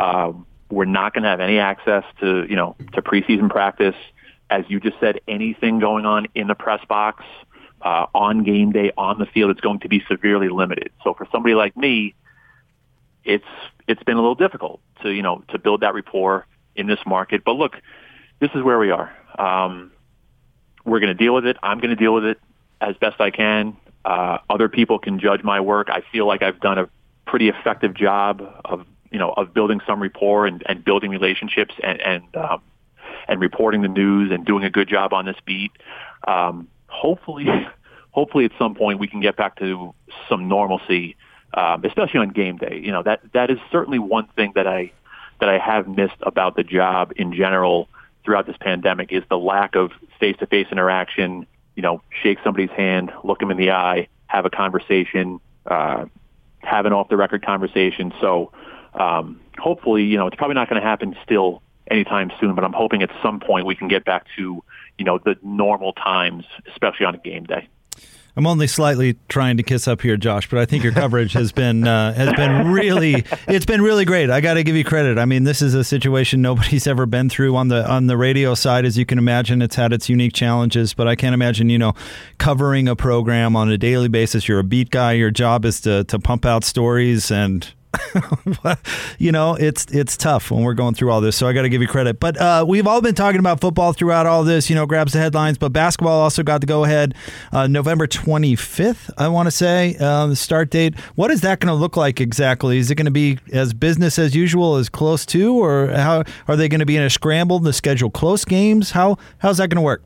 Um, 0.00 0.46
we're 0.70 0.86
not 0.86 1.14
going 1.14 1.22
to 1.22 1.28
have 1.28 1.38
any 1.38 1.58
access 1.58 2.02
to 2.20 2.44
you 2.48 2.56
know 2.56 2.74
to 2.94 3.02
preseason 3.02 3.48
practice, 3.48 3.94
as 4.50 4.64
you 4.68 4.80
just 4.80 4.98
said. 4.98 5.20
Anything 5.28 5.78
going 5.78 6.06
on 6.06 6.26
in 6.34 6.48
the 6.48 6.56
press 6.56 6.84
box 6.88 7.24
uh, 7.84 8.06
on 8.14 8.42
game 8.42 8.72
day 8.72 8.90
on 8.96 9.18
the 9.18 9.26
field, 9.26 9.50
it's 9.50 9.60
going 9.60 9.80
to 9.80 9.88
be 9.88 10.02
severely 10.08 10.48
limited. 10.48 10.90
So 11.04 11.14
for 11.14 11.28
somebody 11.30 11.54
like 11.54 11.76
me, 11.76 12.14
it's 13.24 13.44
it's 13.86 14.02
been 14.02 14.16
a 14.16 14.20
little 14.20 14.34
difficult 14.34 14.80
to 15.02 15.10
you 15.10 15.22
know 15.22 15.44
to 15.48 15.58
build 15.58 15.82
that 15.82 15.94
rapport 15.94 16.46
in 16.74 16.86
this 16.86 16.98
market. 17.06 17.44
But 17.44 17.52
look, 17.52 17.76
this 18.40 18.50
is 18.54 18.62
where 18.62 18.78
we 18.78 18.90
are. 18.90 19.14
Um, 19.38 19.92
we're 20.84 21.00
going 21.00 21.16
to 21.16 21.22
deal 21.22 21.34
with 21.34 21.46
it. 21.46 21.56
I'm 21.62 21.78
going 21.78 21.90
to 21.90 21.96
deal 21.96 22.14
with 22.14 22.24
it 22.24 22.40
as 22.80 22.96
best 22.96 23.20
I 23.20 23.30
can. 23.30 23.76
Uh, 24.04 24.38
other 24.50 24.68
people 24.68 24.98
can 24.98 25.18
judge 25.18 25.42
my 25.42 25.60
work. 25.60 25.88
I 25.90 26.02
feel 26.12 26.26
like 26.26 26.42
I've 26.42 26.60
done 26.60 26.78
a 26.78 26.88
pretty 27.26 27.48
effective 27.48 27.94
job 27.94 28.42
of 28.64 28.86
you 29.10 29.18
know 29.18 29.30
of 29.30 29.52
building 29.52 29.80
some 29.86 30.00
rapport 30.00 30.46
and, 30.46 30.62
and 30.66 30.82
building 30.82 31.10
relationships 31.10 31.74
and 31.82 32.00
and 32.00 32.36
um, 32.36 32.62
and 33.28 33.40
reporting 33.40 33.82
the 33.82 33.88
news 33.88 34.30
and 34.32 34.44
doing 34.46 34.64
a 34.64 34.70
good 34.70 34.88
job 34.88 35.12
on 35.12 35.26
this 35.26 35.36
beat. 35.44 35.72
Um, 36.26 36.68
hopefully, 36.94 37.46
hopefully 38.12 38.44
at 38.44 38.52
some 38.58 38.74
point 38.74 38.98
we 38.98 39.08
can 39.08 39.20
get 39.20 39.36
back 39.36 39.56
to 39.58 39.94
some 40.28 40.48
normalcy, 40.48 41.16
um, 41.52 41.84
especially 41.84 42.20
on 42.20 42.30
game 42.30 42.56
day. 42.56 42.80
You 42.82 42.92
know 42.92 43.02
that 43.02 43.20
that 43.32 43.50
is 43.50 43.58
certainly 43.70 43.98
one 43.98 44.26
thing 44.36 44.52
that 44.54 44.66
I 44.66 44.92
that 45.40 45.48
I 45.48 45.58
have 45.58 45.88
missed 45.88 46.20
about 46.22 46.56
the 46.56 46.62
job 46.62 47.12
in 47.16 47.34
general 47.34 47.88
throughout 48.24 48.46
this 48.46 48.56
pandemic 48.58 49.12
is 49.12 49.22
the 49.28 49.36
lack 49.36 49.74
of 49.74 49.90
face-to-face 50.20 50.68
interaction. 50.70 51.46
You 51.76 51.82
know, 51.82 52.02
shake 52.22 52.38
somebody's 52.44 52.70
hand, 52.70 53.12
look 53.24 53.40
them 53.40 53.50
in 53.50 53.56
the 53.56 53.72
eye, 53.72 54.08
have 54.26 54.46
a 54.46 54.50
conversation, 54.50 55.40
uh, 55.66 56.06
have 56.60 56.86
an 56.86 56.92
off-the-record 56.92 57.44
conversation. 57.44 58.14
So 58.20 58.52
um, 58.94 59.40
hopefully, 59.58 60.04
you 60.04 60.16
know, 60.16 60.28
it's 60.28 60.36
probably 60.36 60.54
not 60.54 60.70
going 60.70 60.80
to 60.80 60.86
happen 60.86 61.16
still 61.24 61.62
anytime 61.90 62.30
soon, 62.40 62.54
but 62.54 62.64
I'm 62.64 62.72
hoping 62.72 63.02
at 63.02 63.10
some 63.22 63.40
point 63.40 63.66
we 63.66 63.74
can 63.74 63.88
get 63.88 64.04
back 64.04 64.26
to 64.36 64.62
you 64.98 65.04
know 65.04 65.18
the 65.18 65.36
normal 65.42 65.92
times, 65.92 66.44
especially 66.70 67.06
on 67.06 67.14
a 67.14 67.18
game 67.18 67.44
day. 67.44 67.68
I'm 68.36 68.48
only 68.48 68.66
slightly 68.66 69.16
trying 69.28 69.58
to 69.58 69.62
kiss 69.62 69.86
up 69.86 70.00
here, 70.00 70.16
Josh, 70.16 70.50
but 70.50 70.58
I 70.58 70.64
think 70.64 70.82
your 70.82 70.92
coverage 70.92 71.34
has 71.34 71.52
been 71.52 71.86
uh, 71.86 72.12
has 72.14 72.32
been 72.32 72.72
really 72.72 73.24
it's 73.46 73.66
been 73.66 73.80
really 73.80 74.04
great. 74.04 74.28
I 74.28 74.40
got 74.40 74.54
to 74.54 74.64
give 74.64 74.74
you 74.74 74.82
credit. 74.82 75.18
I 75.18 75.24
mean, 75.24 75.44
this 75.44 75.62
is 75.62 75.74
a 75.74 75.84
situation 75.84 76.42
nobody's 76.42 76.88
ever 76.88 77.06
been 77.06 77.30
through 77.30 77.54
on 77.54 77.68
the 77.68 77.88
on 77.88 78.08
the 78.08 78.16
radio 78.16 78.54
side, 78.54 78.84
as 78.84 78.98
you 78.98 79.06
can 79.06 79.18
imagine. 79.18 79.62
It's 79.62 79.76
had 79.76 79.92
its 79.92 80.08
unique 80.08 80.32
challenges, 80.32 80.94
but 80.94 81.06
I 81.06 81.14
can't 81.14 81.34
imagine 81.34 81.68
you 81.68 81.78
know 81.78 81.94
covering 82.38 82.88
a 82.88 82.96
program 82.96 83.54
on 83.54 83.70
a 83.70 83.78
daily 83.78 84.08
basis. 84.08 84.48
You're 84.48 84.58
a 84.58 84.64
beat 84.64 84.90
guy. 84.90 85.12
Your 85.12 85.30
job 85.30 85.64
is 85.64 85.80
to 85.82 86.02
to 86.04 86.18
pump 86.18 86.44
out 86.44 86.64
stories 86.64 87.30
and 87.30 87.72
you 89.18 89.32
know, 89.32 89.54
it's 89.54 89.86
it's 89.86 90.16
tough 90.16 90.50
when 90.50 90.62
we're 90.62 90.74
going 90.74 90.94
through 90.94 91.10
all 91.10 91.20
this. 91.20 91.36
So 91.36 91.46
I 91.46 91.52
got 91.52 91.62
to 91.62 91.68
give 91.68 91.82
you 91.82 91.88
credit. 91.88 92.20
But 92.20 92.36
uh, 92.40 92.64
we've 92.66 92.86
all 92.86 93.00
been 93.00 93.14
talking 93.14 93.38
about 93.38 93.60
football 93.60 93.92
throughout 93.92 94.26
all 94.26 94.44
this. 94.44 94.68
You 94.68 94.76
know, 94.76 94.86
grabs 94.86 95.12
the 95.12 95.18
headlines. 95.18 95.58
But 95.58 95.72
basketball 95.72 96.20
also 96.20 96.42
got 96.42 96.60
the 96.60 96.66
go 96.66 96.84
ahead 96.84 97.14
uh, 97.52 97.66
November 97.66 98.06
25th. 98.06 99.10
I 99.18 99.28
want 99.28 99.46
to 99.46 99.50
say 99.50 99.96
uh, 100.00 100.26
the 100.26 100.36
start 100.36 100.70
date. 100.70 100.98
What 101.14 101.30
is 101.30 101.40
that 101.42 101.60
going 101.60 101.68
to 101.68 101.74
look 101.74 101.96
like 101.96 102.20
exactly? 102.20 102.78
Is 102.78 102.90
it 102.90 102.94
going 102.96 103.06
to 103.06 103.10
be 103.10 103.38
as 103.52 103.74
business 103.74 104.18
as 104.18 104.34
usual, 104.34 104.76
as 104.76 104.88
close 104.88 105.26
to, 105.26 105.54
or 105.54 105.88
how 105.88 106.24
are 106.48 106.56
they 106.56 106.68
going 106.68 106.80
to 106.80 106.86
be 106.86 106.96
in 106.96 107.02
a 107.02 107.10
scramble 107.10 107.60
to 107.60 107.72
schedule 107.72 108.10
close 108.10 108.44
games? 108.44 108.90
How 108.92 109.16
how's 109.38 109.58
that 109.58 109.68
going 109.68 109.76
to 109.76 109.82
work? 109.82 110.02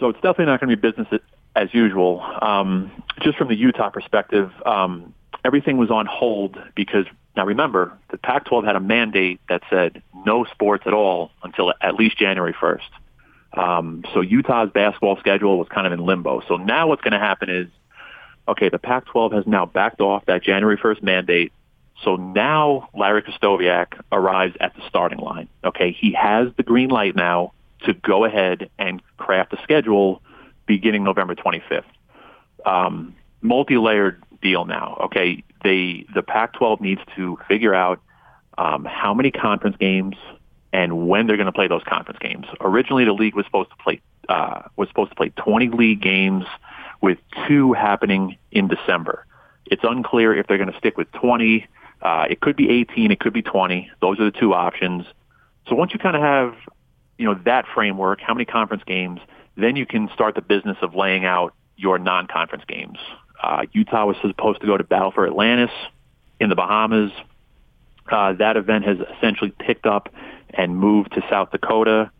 So 0.00 0.08
it's 0.08 0.20
definitely 0.20 0.46
not 0.46 0.60
going 0.60 0.70
to 0.70 0.76
be 0.76 0.90
business 0.90 1.08
as 1.56 1.72
usual. 1.72 2.20
Um, 2.42 2.90
just 3.22 3.38
from 3.38 3.48
the 3.48 3.54
Utah 3.54 3.90
perspective. 3.90 4.50
Um, 4.66 5.14
everything 5.44 5.76
was 5.76 5.90
on 5.90 6.06
hold 6.06 6.58
because 6.74 7.06
now 7.36 7.44
remember 7.44 7.96
the 8.10 8.18
Pac-12 8.18 8.64
had 8.64 8.76
a 8.76 8.80
mandate 8.80 9.40
that 9.48 9.62
said 9.68 10.02
no 10.24 10.44
sports 10.44 10.84
at 10.86 10.94
all 10.94 11.30
until 11.42 11.72
at 11.80 11.94
least 11.94 12.18
January 12.18 12.54
1st. 12.54 12.80
Um, 13.56 14.04
so 14.12 14.20
Utah's 14.20 14.70
basketball 14.70 15.16
schedule 15.18 15.58
was 15.58 15.68
kind 15.68 15.86
of 15.86 15.92
in 15.92 16.00
limbo. 16.00 16.42
So 16.48 16.56
now 16.56 16.88
what's 16.88 17.02
going 17.02 17.12
to 17.12 17.18
happen 17.18 17.50
is, 17.50 17.68
okay, 18.48 18.68
the 18.68 18.78
Pac-12 18.78 19.32
has 19.34 19.46
now 19.46 19.66
backed 19.66 20.00
off 20.00 20.24
that 20.26 20.42
January 20.42 20.76
1st 20.76 21.02
mandate. 21.02 21.52
So 22.02 22.16
now 22.16 22.88
Larry 22.94 23.22
Krystkowiak 23.22 24.00
arrives 24.10 24.56
at 24.60 24.74
the 24.74 24.82
starting 24.88 25.18
line. 25.18 25.48
Okay, 25.62 25.92
he 25.92 26.12
has 26.12 26.48
the 26.56 26.62
green 26.62 26.88
light 26.88 27.14
now 27.14 27.52
to 27.84 27.94
go 27.94 28.24
ahead 28.24 28.70
and 28.78 29.00
craft 29.16 29.52
a 29.52 29.62
schedule 29.62 30.20
beginning 30.66 31.04
November 31.04 31.34
25th. 31.34 31.84
Um, 32.66 33.14
multi-layered 33.44 34.20
deal 34.42 34.64
now. 34.64 34.98
Okay, 35.04 35.44
they 35.62 36.04
the 36.14 36.22
Pac-12 36.22 36.80
needs 36.80 37.00
to 37.14 37.38
figure 37.46 37.74
out 37.74 38.00
um, 38.58 38.84
how 38.84 39.14
many 39.14 39.30
conference 39.30 39.76
games 39.78 40.16
and 40.72 41.06
when 41.06 41.28
they're 41.28 41.36
going 41.36 41.46
to 41.46 41.52
play 41.52 41.68
those 41.68 41.84
conference 41.84 42.18
games. 42.18 42.46
Originally, 42.60 43.04
the 43.04 43.12
league 43.12 43.36
was 43.36 43.46
supposed 43.46 43.70
to 43.70 43.76
play 43.76 44.00
uh, 44.28 44.62
was 44.76 44.88
supposed 44.88 45.10
to 45.10 45.16
play 45.16 45.28
20 45.36 45.68
league 45.68 46.00
games, 46.00 46.44
with 47.04 47.18
two 47.46 47.74
happening 47.74 48.38
in 48.50 48.66
December. 48.66 49.26
It's 49.66 49.84
unclear 49.84 50.34
if 50.34 50.46
they're 50.46 50.56
going 50.56 50.72
to 50.72 50.78
stick 50.78 50.96
with 50.96 51.12
20. 51.12 51.66
Uh, 52.00 52.26
it 52.30 52.40
could 52.40 52.56
be 52.56 52.70
18. 52.70 53.10
It 53.10 53.20
could 53.20 53.34
be 53.34 53.42
20. 53.42 53.90
Those 54.00 54.18
are 54.20 54.24
the 54.24 54.30
two 54.30 54.54
options. 54.54 55.04
So 55.68 55.74
once 55.74 55.92
you 55.92 55.98
kind 55.98 56.16
of 56.16 56.22
have, 56.22 56.54
you 57.18 57.26
know, 57.26 57.34
that 57.44 57.66
framework, 57.74 58.22
how 58.22 58.32
many 58.32 58.46
conference 58.46 58.84
games, 58.84 59.20
then 59.54 59.76
you 59.76 59.84
can 59.84 60.08
start 60.14 60.34
the 60.34 60.40
business 60.40 60.78
of 60.80 60.94
laying 60.94 61.26
out 61.26 61.52
your 61.76 61.98
non-conference 61.98 62.64
games. 62.66 62.98
Uh, 63.44 63.66
Utah 63.72 64.06
was 64.06 64.16
supposed 64.22 64.62
to 64.62 64.66
go 64.66 64.78
to 64.78 64.84
Battle 64.84 65.10
for 65.10 65.26
Atlantis 65.26 65.70
in 66.40 66.48
the 66.48 66.54
Bahamas. 66.54 67.10
Uh, 68.10 68.32
that 68.32 68.56
event 68.56 68.86
has 68.86 68.96
essentially 69.16 69.50
picked 69.50 69.84
up 69.84 70.08
and 70.48 70.74
moved 70.74 71.12
to 71.12 71.22
South 71.28 71.50
Dakota. 71.50 72.10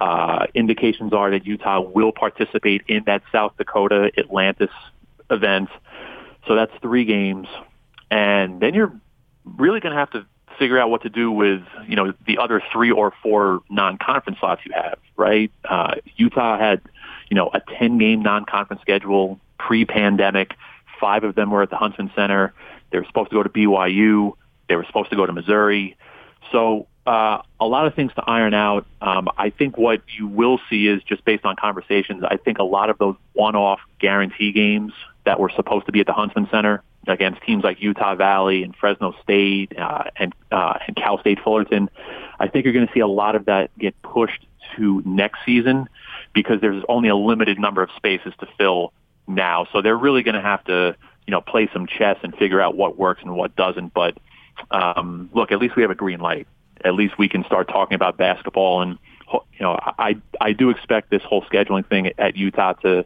Uh, 0.00 0.46
indications 0.54 1.12
are 1.12 1.32
that 1.32 1.44
Utah 1.44 1.80
will 1.80 2.12
participate 2.12 2.82
in 2.86 3.02
that 3.06 3.22
South 3.32 3.56
Dakota 3.58 4.12
Atlantis 4.16 4.70
event. 5.30 5.68
So 6.46 6.54
that's 6.54 6.72
three 6.80 7.04
games. 7.04 7.48
And 8.08 8.60
then 8.60 8.74
you're 8.74 8.92
really 9.44 9.80
going 9.80 9.92
to 9.92 9.98
have 9.98 10.12
to 10.12 10.26
figure 10.60 10.78
out 10.78 10.90
what 10.90 11.02
to 11.02 11.08
do 11.08 11.32
with, 11.32 11.62
you 11.88 11.96
know, 11.96 12.14
the 12.24 12.38
other 12.38 12.62
three 12.72 12.92
or 12.92 13.12
four 13.20 13.62
non-conference 13.68 14.38
slots 14.38 14.62
you 14.64 14.72
have, 14.74 15.00
right? 15.16 15.50
Uh, 15.64 15.96
Utah 16.14 16.56
had, 16.56 16.82
you 17.30 17.34
know, 17.34 17.50
a 17.52 17.60
10-game 17.60 18.22
non-conference 18.22 18.80
schedule 18.80 19.40
pre-pandemic. 19.58 20.54
Five 21.00 21.24
of 21.24 21.34
them 21.34 21.50
were 21.50 21.62
at 21.62 21.70
the 21.70 21.76
Huntsman 21.76 22.10
Center. 22.14 22.52
They 22.90 22.98
were 22.98 23.04
supposed 23.04 23.30
to 23.30 23.36
go 23.36 23.42
to 23.42 23.48
BYU. 23.48 24.32
They 24.68 24.76
were 24.76 24.84
supposed 24.84 25.10
to 25.10 25.16
go 25.16 25.26
to 25.26 25.32
Missouri. 25.32 25.96
So 26.52 26.86
uh, 27.06 27.42
a 27.58 27.66
lot 27.66 27.86
of 27.86 27.94
things 27.94 28.12
to 28.14 28.22
iron 28.26 28.54
out. 28.54 28.86
Um, 29.00 29.28
I 29.36 29.50
think 29.50 29.78
what 29.78 30.02
you 30.18 30.26
will 30.26 30.60
see 30.68 30.86
is 30.86 31.02
just 31.02 31.24
based 31.24 31.44
on 31.44 31.56
conversations. 31.56 32.22
I 32.22 32.36
think 32.36 32.58
a 32.58 32.64
lot 32.64 32.90
of 32.90 32.98
those 32.98 33.16
one-off 33.32 33.80
guarantee 33.98 34.52
games 34.52 34.92
that 35.24 35.40
were 35.40 35.50
supposed 35.54 35.86
to 35.86 35.92
be 35.92 36.00
at 36.00 36.06
the 36.06 36.12
Huntsman 36.12 36.48
Center 36.50 36.82
against 37.06 37.42
teams 37.42 37.64
like 37.64 37.80
Utah 37.80 38.14
Valley 38.14 38.62
and 38.62 38.76
Fresno 38.76 39.14
State 39.22 39.78
uh, 39.78 40.04
and 40.16 40.34
uh, 40.52 40.78
and 40.86 40.96
Cal 40.96 41.18
State 41.18 41.38
Fullerton, 41.42 41.88
I 42.38 42.48
think 42.48 42.64
you're 42.64 42.74
going 42.74 42.86
to 42.86 42.92
see 42.92 43.00
a 43.00 43.06
lot 43.06 43.34
of 43.34 43.46
that 43.46 43.70
get 43.78 44.00
pushed 44.02 44.46
to 44.76 45.02
next 45.04 45.38
season 45.46 45.88
because 46.34 46.60
there's 46.60 46.84
only 46.88 47.08
a 47.08 47.16
limited 47.16 47.58
number 47.58 47.82
of 47.82 47.90
spaces 47.96 48.32
to 48.40 48.46
fill 48.58 48.92
now. 49.28 49.66
So 49.72 49.82
they're 49.82 49.96
really 49.96 50.22
going 50.22 50.34
to 50.34 50.40
have 50.40 50.64
to, 50.64 50.96
you 51.26 51.30
know, 51.30 51.40
play 51.40 51.68
some 51.72 51.86
chess 51.86 52.16
and 52.22 52.34
figure 52.36 52.60
out 52.60 52.76
what 52.76 52.98
works 52.98 53.22
and 53.22 53.34
what 53.34 53.54
doesn't. 53.54 53.94
But 53.94 54.16
um, 54.70 55.30
look, 55.32 55.52
at 55.52 55.58
least 55.58 55.76
we 55.76 55.82
have 55.82 55.90
a 55.90 55.96
green 55.96 56.20
light. 56.20 56.46
At 56.84 56.94
least 56.94 57.18
we 57.18 57.28
can 57.28 57.44
start 57.44 57.68
talking 57.68 57.94
about 57.94 58.16
basketball. 58.16 58.82
And 58.82 58.98
you 59.32 59.60
know, 59.60 59.78
I 59.80 60.16
I 60.40 60.52
do 60.52 60.70
expect 60.70 61.10
this 61.10 61.22
whole 61.22 61.42
scheduling 61.42 61.86
thing 61.86 62.12
at 62.18 62.36
Utah 62.36 62.72
to 62.84 63.04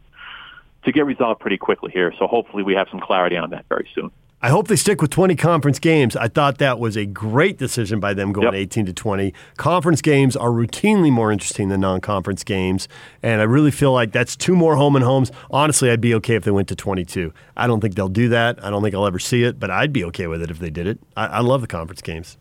to 0.85 0.93
get 0.93 1.07
resolved 1.07 1.41
pretty 1.41 1.59
quickly 1.59 1.91
here. 1.93 2.13
So 2.19 2.27
hopefully 2.27 2.63
we 2.63 2.75
have 2.75 2.89
some 2.91 3.01
clarity 3.01 3.37
on 3.37 3.51
that 3.51 3.67
very 3.69 3.89
soon. 3.95 4.11
I 4.45 4.49
hope 4.49 4.67
they 4.67 4.75
stick 4.75 5.01
with 5.01 5.13
20 5.13 5.37
conference 5.37 5.79
games. 5.79 6.17
I 6.17 6.27
thought 6.27 6.59
that 6.59 6.81
was 6.81 6.97
a 6.97 7.07
great 7.07 7.59
decision 7.59 8.01
by 8.01 8.13
them 8.13 8.33
going 8.33 8.47
yep. 8.47 8.55
18 8.55 8.87
to 8.87 8.93
20. 8.93 9.33
Conference 9.57 10.03
games 10.03 10.37
are 10.37 10.49
routinely 10.49 11.13
more 11.13 11.31
interesting 11.31 11.69
than 11.69 11.81
non 11.81 12.01
conference 12.01 12.43
games. 12.43 12.89
And 13.23 13.41
I 13.41 13.45
really 13.45 13.71
feel 13.71 13.93
like 13.93 14.11
that's 14.11 14.35
two 14.35 14.57
more 14.57 14.75
home 14.75 14.97
and 14.97 15.05
homes. 15.05 15.31
Honestly, 15.53 15.91
I'd 15.91 16.01
be 16.01 16.13
okay 16.17 16.35
if 16.35 16.43
they 16.43 16.51
went 16.51 16.67
to 16.69 16.75
22. 16.75 17.33
I 17.57 17.69
don't 17.69 17.81
think 17.81 17.95
they'll 17.95 18.09
do 18.09 18.31
that. 18.31 18.63
I 18.65 18.71
don't 18.71 18.83
think 18.83 18.97
I'll 18.97 19.07
ever 19.07 19.21
see 19.21 19.45
it, 19.45 19.61
but 19.61 19.71
I'd 19.71 19.93
be 19.93 20.03
okay 20.07 20.27
with 20.27 20.43
it 20.43 20.51
if 20.51 20.59
they 20.59 20.71
did 20.71 20.89
it. 20.89 20.99
I, 21.17 21.27
I 21.27 21.41
love 21.41 21.61
the 21.61 21.69
conference 21.69 22.03
games. 22.03 22.37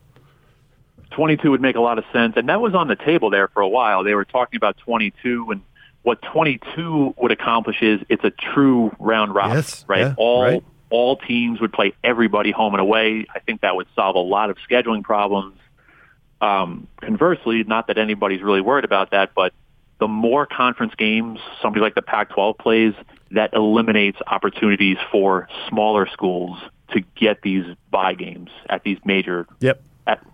22 1.12 1.52
would 1.52 1.62
make 1.62 1.76
a 1.76 1.82
lot 1.82 2.00
of 2.00 2.06
sense. 2.12 2.34
And 2.36 2.50
that 2.50 2.62
was 2.62 2.74
on 2.74 2.88
the 2.88 2.96
table 2.96 3.30
there 3.30 3.48
for 3.50 3.62
a 3.62 3.70
while. 3.70 4.04
They 4.04 4.16
were 4.16 4.26
talking 4.26 4.58
about 4.58 4.76
22 4.78 5.52
and 5.52 5.62
what 6.02 6.20
22 6.24 7.14
would 7.18 7.32
accomplish 7.32 7.84
is 7.84 8.02
it's 8.10 8.24
a 8.24 8.32
true 8.32 8.96
round 8.98 9.36
robin, 9.36 9.58
yes, 9.58 9.86
right? 9.88 10.00
Yeah, 10.00 10.16
all 10.18 10.42
right 10.42 10.64
all 10.92 11.18
teams 11.18 11.60
would 11.60 11.74
play 11.74 11.94
everybody 12.04 12.52
home 12.52 12.74
and 12.74 12.82
away. 12.82 13.26
I 13.34 13.40
think 13.40 13.62
that 13.62 13.76
would 13.76 13.88
solve 13.96 14.16
a 14.16 14.20
lot 14.20 14.50
of 14.50 14.58
scheduling 14.70 15.04
problems. 15.04 15.58
Um, 16.42 16.88
conversely, 17.02 17.64
not 17.64 17.88
that 17.88 17.98
anybody's 17.98 18.42
really 18.42 18.62
worried 18.62 18.86
about 18.86 19.12
that, 19.12 19.32
but 19.36 19.54
the 20.00 20.08
more 20.08 20.46
conference 20.46 20.94
games 20.96 21.40
somebody 21.62 21.82
like 21.82 21.96
the 21.96 22.02
Pac-12 22.02 22.58
plays, 22.58 22.94
that 23.32 23.54
eliminates 23.54 24.18
opportunities 24.28 24.98
for 25.12 25.48
smaller 25.70 26.08
schools 26.12 26.58
to 26.92 27.02
get 27.16 27.42
these 27.42 27.64
buy 27.90 28.14
games 28.14 28.50
at 28.70 28.84
these 28.84 28.98
major 29.06 29.48
yep. 29.62 29.82
at 30.06 30.26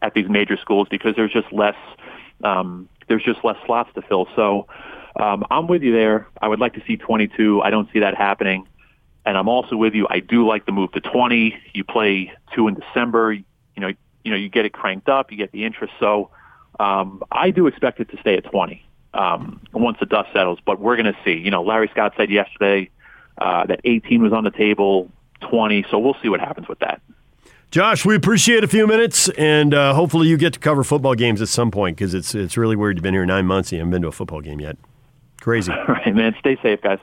at 0.00 0.14
these 0.14 0.28
major 0.28 0.56
schools 0.56 0.88
because 0.90 1.14
there's 1.16 1.32
just 1.32 1.52
less 1.52 1.76
um, 2.42 2.88
there's 3.08 3.22
just 3.22 3.44
less 3.44 3.56
slots 3.66 3.90
to 3.94 4.02
fill. 4.02 4.28
So 4.34 4.66
um, 5.20 5.44
I'm 5.50 5.66
with 5.66 5.82
you 5.82 5.92
there. 5.92 6.26
I 6.40 6.48
would 6.48 6.60
like 6.60 6.74
to 6.74 6.82
see 6.86 6.96
22. 6.96 7.60
I 7.62 7.70
don't 7.70 7.88
see 7.92 8.00
that 8.00 8.14
happening. 8.14 8.66
And 9.24 9.38
I'm 9.38 9.48
also 9.48 9.76
with 9.76 9.94
you. 9.94 10.06
I 10.10 10.20
do 10.20 10.46
like 10.46 10.66
the 10.66 10.72
move 10.72 10.92
to 10.92 11.00
20. 11.00 11.54
You 11.72 11.84
play 11.84 12.32
two 12.54 12.68
in 12.68 12.74
December. 12.74 13.32
You 13.32 13.44
know, 13.76 13.92
you 14.24 14.30
know, 14.30 14.36
you 14.36 14.48
get 14.48 14.64
it 14.64 14.72
cranked 14.72 15.08
up. 15.08 15.30
You 15.30 15.36
get 15.36 15.52
the 15.52 15.64
interest. 15.64 15.94
So 16.00 16.30
um, 16.80 17.22
I 17.30 17.50
do 17.50 17.66
expect 17.66 18.00
it 18.00 18.10
to 18.10 18.18
stay 18.18 18.36
at 18.36 18.44
20 18.44 18.84
um, 19.14 19.60
once 19.72 19.98
the 20.00 20.06
dust 20.06 20.30
settles. 20.32 20.58
But 20.64 20.80
we're 20.80 20.96
going 20.96 21.12
to 21.12 21.18
see. 21.24 21.34
You 21.34 21.50
know, 21.50 21.62
Larry 21.62 21.88
Scott 21.92 22.14
said 22.16 22.30
yesterday 22.30 22.90
uh, 23.38 23.66
that 23.66 23.80
18 23.84 24.22
was 24.22 24.32
on 24.32 24.44
the 24.44 24.50
table, 24.50 25.10
20. 25.40 25.84
So 25.90 25.98
we'll 25.98 26.16
see 26.22 26.28
what 26.28 26.40
happens 26.40 26.68
with 26.68 26.80
that. 26.80 27.00
Josh, 27.70 28.04
we 28.04 28.14
appreciate 28.14 28.64
a 28.64 28.68
few 28.68 28.86
minutes, 28.86 29.30
and 29.30 29.72
uh, 29.72 29.94
hopefully 29.94 30.28
you 30.28 30.36
get 30.36 30.52
to 30.52 30.58
cover 30.58 30.84
football 30.84 31.14
games 31.14 31.40
at 31.40 31.48
some 31.48 31.70
point 31.70 31.96
because 31.96 32.12
it's 32.12 32.34
it's 32.34 32.58
really 32.58 32.76
weird. 32.76 32.98
You've 32.98 33.02
been 33.02 33.14
here 33.14 33.24
nine 33.24 33.46
months 33.46 33.70
and 33.70 33.76
you 33.76 33.78
haven't 33.78 33.92
been 33.92 34.02
to 34.02 34.08
a 34.08 34.12
football 34.12 34.42
game 34.42 34.60
yet. 34.60 34.76
Crazy. 35.40 35.72
All 35.88 35.94
right, 35.94 36.14
man. 36.14 36.34
Stay 36.38 36.58
safe, 36.62 36.82
guys. 36.82 36.98